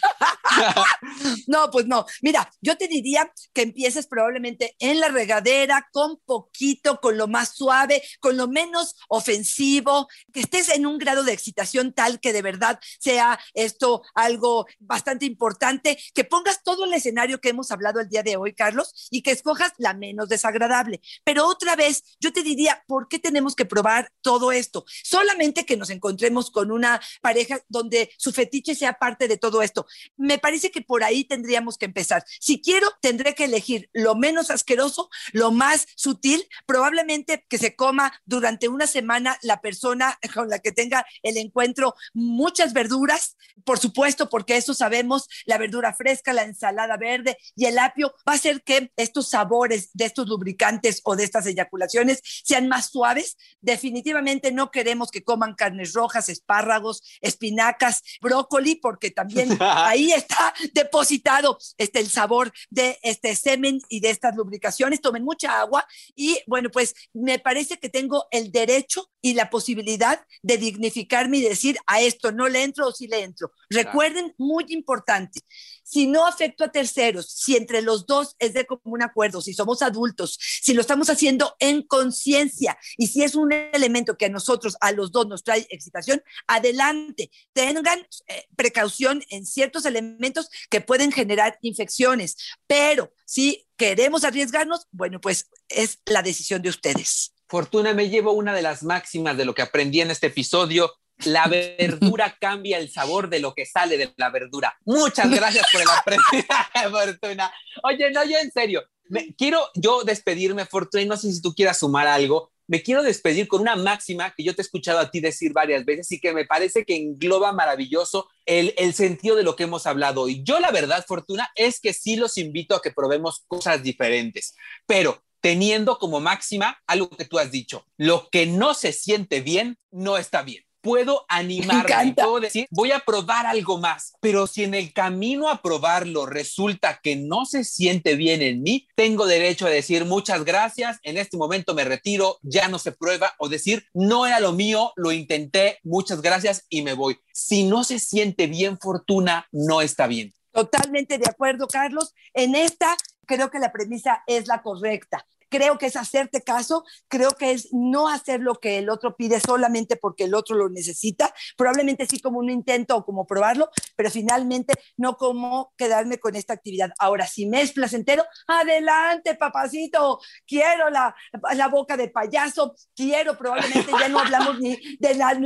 No, 1.46 1.70
pues 1.70 1.86
no. 1.86 2.04
Mira, 2.22 2.50
yo 2.60 2.76
te 2.76 2.88
diría 2.88 3.30
que 3.52 3.62
empieces 3.62 4.06
probablemente 4.06 4.74
en 4.78 5.00
la 5.00 5.08
regadera, 5.08 5.88
con 5.92 6.18
poquito, 6.24 7.00
con 7.00 7.16
lo 7.16 7.28
más 7.28 7.54
suave, 7.54 8.02
con 8.20 8.36
lo 8.36 8.48
menos 8.48 8.96
ofensivo, 9.08 10.08
que 10.32 10.40
estés 10.40 10.68
en 10.70 10.86
un 10.86 10.98
grado 10.98 11.22
de 11.22 11.32
excitación 11.32 11.92
tal 11.92 12.20
que 12.20 12.32
de 12.32 12.42
verdad 12.42 12.80
sea 12.98 13.38
esto 13.54 14.02
algo 14.14 14.66
bastante 14.78 15.26
importante, 15.26 15.98
que 16.14 16.24
pongas 16.24 16.62
todo 16.62 16.84
el 16.84 16.94
escenario 16.94 17.40
que 17.40 17.50
hemos 17.50 17.70
hablado 17.70 18.00
el 18.00 18.08
día 18.08 18.22
de 18.22 18.36
hoy, 18.36 18.54
Carlos, 18.54 19.08
y 19.10 19.22
que 19.22 19.30
escojas 19.30 19.72
la 19.78 19.94
menos 19.94 20.28
desagradable. 20.28 21.00
Pero 21.24 21.46
otra 21.46 21.76
vez, 21.76 22.16
yo 22.20 22.32
te 22.32 22.42
diría, 22.42 22.82
¿por 22.86 23.08
qué 23.08 23.18
tenemos 23.18 23.54
que 23.54 23.64
probar 23.64 24.10
todo 24.22 24.50
esto? 24.52 24.84
Solamente 25.04 25.64
que 25.64 25.76
nos 25.76 25.90
encontremos 25.90 26.07
con 26.52 26.70
una 26.70 27.00
pareja 27.20 27.60
donde 27.68 28.10
su 28.16 28.32
fetiche 28.32 28.74
sea 28.74 28.94
parte 28.94 29.28
de 29.28 29.36
todo 29.36 29.62
esto. 29.62 29.86
Me 30.16 30.38
parece 30.38 30.70
que 30.70 30.82
por 30.82 31.02
ahí 31.02 31.24
tendríamos 31.24 31.76
que 31.76 31.86
empezar. 31.86 32.24
Si 32.40 32.60
quiero, 32.60 32.88
tendré 33.00 33.34
que 33.34 33.44
elegir 33.44 33.90
lo 33.92 34.14
menos 34.14 34.50
asqueroso, 34.50 35.08
lo 35.32 35.50
más 35.50 35.86
sutil, 35.96 36.46
probablemente 36.66 37.44
que 37.48 37.58
se 37.58 37.74
coma 37.76 38.12
durante 38.24 38.68
una 38.68 38.86
semana 38.86 39.38
la 39.42 39.60
persona 39.60 40.18
con 40.34 40.48
la 40.48 40.58
que 40.58 40.72
tenga 40.72 41.06
el 41.22 41.36
encuentro 41.36 41.94
muchas 42.12 42.72
verduras, 42.72 43.36
por 43.64 43.78
supuesto, 43.78 44.28
porque 44.28 44.56
eso 44.56 44.74
sabemos, 44.74 45.28
la 45.46 45.58
verdura 45.58 45.94
fresca, 45.94 46.32
la 46.32 46.42
ensalada 46.42 46.96
verde 46.96 47.36
y 47.56 47.66
el 47.66 47.78
apio 47.78 48.14
va 48.28 48.32
a 48.32 48.36
hacer 48.36 48.62
que 48.62 48.92
estos 48.96 49.28
sabores 49.30 49.90
de 49.94 50.04
estos 50.04 50.28
lubricantes 50.28 51.00
o 51.04 51.16
de 51.16 51.24
estas 51.24 51.46
eyaculaciones 51.46 52.20
sean 52.44 52.68
más 52.68 52.90
suaves. 52.90 53.36
Definitivamente 53.60 54.52
no 54.52 54.70
queremos 54.70 55.10
que 55.10 55.24
coman 55.24 55.54
carnes 55.54 55.92
rojas, 55.98 56.28
espárragos, 56.28 57.02
espinacas, 57.20 58.02
brócoli, 58.20 58.76
porque 58.76 59.10
también 59.10 59.48
ahí 59.60 60.12
está 60.12 60.54
depositado 60.72 61.58
este, 61.76 61.98
el 62.00 62.08
sabor 62.08 62.52
de 62.70 62.98
este 63.02 63.34
semen 63.34 63.80
y 63.88 64.00
de 64.00 64.10
estas 64.10 64.36
lubricaciones. 64.36 65.00
Tomen 65.00 65.24
mucha 65.24 65.60
agua 65.60 65.86
y 66.14 66.38
bueno, 66.46 66.70
pues 66.70 66.94
me 67.12 67.38
parece 67.38 67.78
que 67.78 67.88
tengo 67.88 68.26
el 68.30 68.52
derecho 68.52 69.10
y 69.20 69.34
la 69.34 69.50
posibilidad 69.50 70.24
de 70.42 70.56
dignificarme 70.58 71.38
y 71.38 71.42
decir 71.42 71.76
a 71.86 72.00
esto 72.00 72.30
no 72.32 72.48
le 72.48 72.62
entro 72.62 72.86
o 72.86 72.92
sí 72.92 73.08
le 73.08 73.22
entro. 73.22 73.52
Recuerden, 73.68 74.34
muy 74.38 74.64
importante, 74.68 75.40
si 75.88 76.06
no 76.06 76.26
afecto 76.26 76.64
a 76.64 76.70
terceros, 76.70 77.30
si 77.30 77.56
entre 77.56 77.80
los 77.80 78.04
dos 78.04 78.36
es 78.38 78.52
de 78.52 78.66
común 78.66 79.02
acuerdo, 79.02 79.40
si 79.40 79.54
somos 79.54 79.80
adultos, 79.80 80.38
si 80.38 80.74
lo 80.74 80.82
estamos 80.82 81.08
haciendo 81.08 81.56
en 81.60 81.82
conciencia 81.82 82.78
y 82.98 83.06
si 83.06 83.22
es 83.22 83.34
un 83.34 83.52
elemento 83.52 84.18
que 84.18 84.26
a 84.26 84.28
nosotros, 84.28 84.76
a 84.82 84.92
los 84.92 85.12
dos 85.12 85.26
nos 85.28 85.44
trae 85.44 85.66
excitación, 85.70 86.22
adelante, 86.46 87.30
tengan 87.54 88.00
eh, 88.26 88.44
precaución 88.54 89.22
en 89.30 89.46
ciertos 89.46 89.86
elementos 89.86 90.50
que 90.68 90.82
pueden 90.82 91.10
generar 91.10 91.58
infecciones, 91.62 92.36
pero 92.66 93.14
si 93.24 93.66
queremos 93.78 94.24
arriesgarnos, 94.24 94.86
bueno, 94.90 95.22
pues 95.22 95.48
es 95.68 96.00
la 96.04 96.22
decisión 96.22 96.60
de 96.60 96.68
ustedes. 96.68 97.32
Fortuna, 97.48 97.94
me 97.94 98.10
llevo 98.10 98.32
una 98.32 98.52
de 98.52 98.60
las 98.60 98.82
máximas 98.82 99.38
de 99.38 99.46
lo 99.46 99.54
que 99.54 99.62
aprendí 99.62 100.02
en 100.02 100.10
este 100.10 100.26
episodio. 100.26 100.92
La 101.24 101.46
verdura 101.46 102.36
cambia 102.40 102.78
el 102.78 102.90
sabor 102.90 103.28
de 103.28 103.40
lo 103.40 103.54
que 103.54 103.66
sale 103.66 103.96
de 103.96 104.12
la 104.16 104.30
verdura. 104.30 104.76
Muchas 104.84 105.30
gracias 105.30 105.66
por 105.72 105.82
el 105.82 105.88
aprendizaje, 105.88 106.90
Fortuna. 106.90 107.52
Oye, 107.82 108.10
no, 108.10 108.24
yo 108.24 108.38
en 108.38 108.52
serio, 108.52 108.84
me, 109.08 109.34
quiero 109.34 109.60
yo 109.74 110.04
despedirme, 110.04 110.66
Fortuna, 110.66 111.02
y 111.02 111.06
no 111.06 111.16
sé 111.16 111.32
si 111.32 111.40
tú 111.40 111.54
quieras 111.54 111.78
sumar 111.78 112.06
algo. 112.06 112.50
Me 112.66 112.82
quiero 112.82 113.02
despedir 113.02 113.48
con 113.48 113.62
una 113.62 113.76
máxima 113.76 114.34
que 114.36 114.44
yo 114.44 114.54
te 114.54 114.60
he 114.60 114.64
escuchado 114.64 114.98
a 114.98 115.10
ti 115.10 115.20
decir 115.20 115.54
varias 115.54 115.86
veces 115.86 116.12
y 116.12 116.20
que 116.20 116.34
me 116.34 116.44
parece 116.44 116.84
que 116.84 116.96
engloba 116.96 117.50
maravilloso 117.52 118.28
el, 118.44 118.74
el 118.76 118.92
sentido 118.92 119.36
de 119.36 119.42
lo 119.42 119.56
que 119.56 119.64
hemos 119.64 119.86
hablado. 119.86 120.28
Y 120.28 120.42
yo 120.42 120.60
la 120.60 120.70
verdad, 120.70 121.04
Fortuna, 121.08 121.50
es 121.54 121.80
que 121.80 121.94
sí 121.94 122.16
los 122.16 122.36
invito 122.36 122.74
a 122.74 122.82
que 122.82 122.90
probemos 122.90 123.44
cosas 123.48 123.82
diferentes, 123.82 124.54
pero 124.86 125.22
teniendo 125.40 125.98
como 125.98 126.20
máxima 126.20 126.78
algo 126.86 127.08
que 127.08 127.24
tú 127.24 127.38
has 127.38 127.50
dicho, 127.50 127.86
lo 127.96 128.28
que 128.30 128.46
no 128.46 128.74
se 128.74 128.92
siente 128.92 129.40
bien, 129.40 129.78
no 129.90 130.18
está 130.18 130.42
bien. 130.42 130.67
Puedo 130.80 131.24
animarme, 131.28 132.14
puedo 132.14 132.40
decir, 132.40 132.66
voy 132.70 132.92
a 132.92 133.00
probar 133.00 133.46
algo 133.46 133.78
más, 133.78 134.14
pero 134.20 134.46
si 134.46 134.64
en 134.64 134.74
el 134.74 134.92
camino 134.92 135.48
a 135.48 135.62
probarlo 135.62 136.26
resulta 136.26 137.00
que 137.02 137.16
no 137.16 137.44
se 137.44 137.64
siente 137.64 138.14
bien 138.14 138.42
en 138.42 138.62
mí, 138.62 138.88
tengo 138.94 139.26
derecho 139.26 139.66
a 139.66 139.70
decir 139.70 140.04
muchas 140.04 140.44
gracias, 140.44 140.98
en 141.02 141.18
este 141.18 141.36
momento 141.36 141.74
me 141.74 141.84
retiro, 141.84 142.38
ya 142.42 142.68
no 142.68 142.78
se 142.78 142.92
prueba, 142.92 143.34
o 143.38 143.48
decir, 143.48 143.86
no 143.94 144.26
era 144.26 144.40
lo 144.40 144.52
mío, 144.52 144.92
lo 144.96 145.12
intenté, 145.12 145.78
muchas 145.82 146.22
gracias 146.22 146.66
y 146.68 146.82
me 146.82 146.94
voy. 146.94 147.18
Si 147.32 147.64
no 147.64 147.84
se 147.84 147.98
siente 147.98 148.46
bien, 148.46 148.78
Fortuna, 148.78 149.46
no 149.52 149.80
está 149.80 150.06
bien. 150.06 150.34
Totalmente 150.52 151.18
de 151.18 151.28
acuerdo, 151.28 151.68
Carlos. 151.68 152.14
En 152.34 152.54
esta 152.54 152.96
creo 153.26 153.50
que 153.50 153.60
la 153.60 153.70
premisa 153.70 154.24
es 154.26 154.48
la 154.48 154.62
correcta. 154.62 155.24
Creo 155.48 155.78
que 155.78 155.86
es 155.86 155.96
hacerte 155.96 156.42
caso, 156.42 156.84
creo 157.08 157.30
que 157.30 157.52
es 157.52 157.68
no 157.72 158.08
hacer 158.08 158.40
lo 158.40 158.56
que 158.56 158.78
el 158.78 158.90
otro 158.90 159.16
pide 159.16 159.40
solamente 159.40 159.96
porque 159.96 160.24
el 160.24 160.34
otro 160.34 160.56
lo 160.56 160.68
necesita, 160.68 161.34
probablemente 161.56 162.06
sí 162.06 162.20
como 162.20 162.38
un 162.38 162.50
intento 162.50 162.96
o 162.96 163.04
como 163.04 163.26
probarlo, 163.26 163.70
pero 163.96 164.10
finalmente 164.10 164.74
no 164.96 165.16
como 165.16 165.72
quedarme 165.76 166.18
con 166.18 166.36
esta 166.36 166.52
actividad. 166.52 166.90
Ahora, 166.98 167.26
si 167.26 167.46
me 167.46 167.62
es 167.62 167.72
placentero, 167.72 168.24
adelante, 168.46 169.34
papacito, 169.34 170.20
quiero 170.46 170.90
la, 170.90 171.14
la 171.54 171.68
boca 171.68 171.96
de 171.96 172.08
payaso, 172.08 172.74
quiero, 172.94 173.36
probablemente 173.36 173.90
ya 173.98 174.08
no 174.08 174.20
hablamos 174.20 174.58
ni 174.60 174.76
de 174.98 175.14
la, 175.14 175.38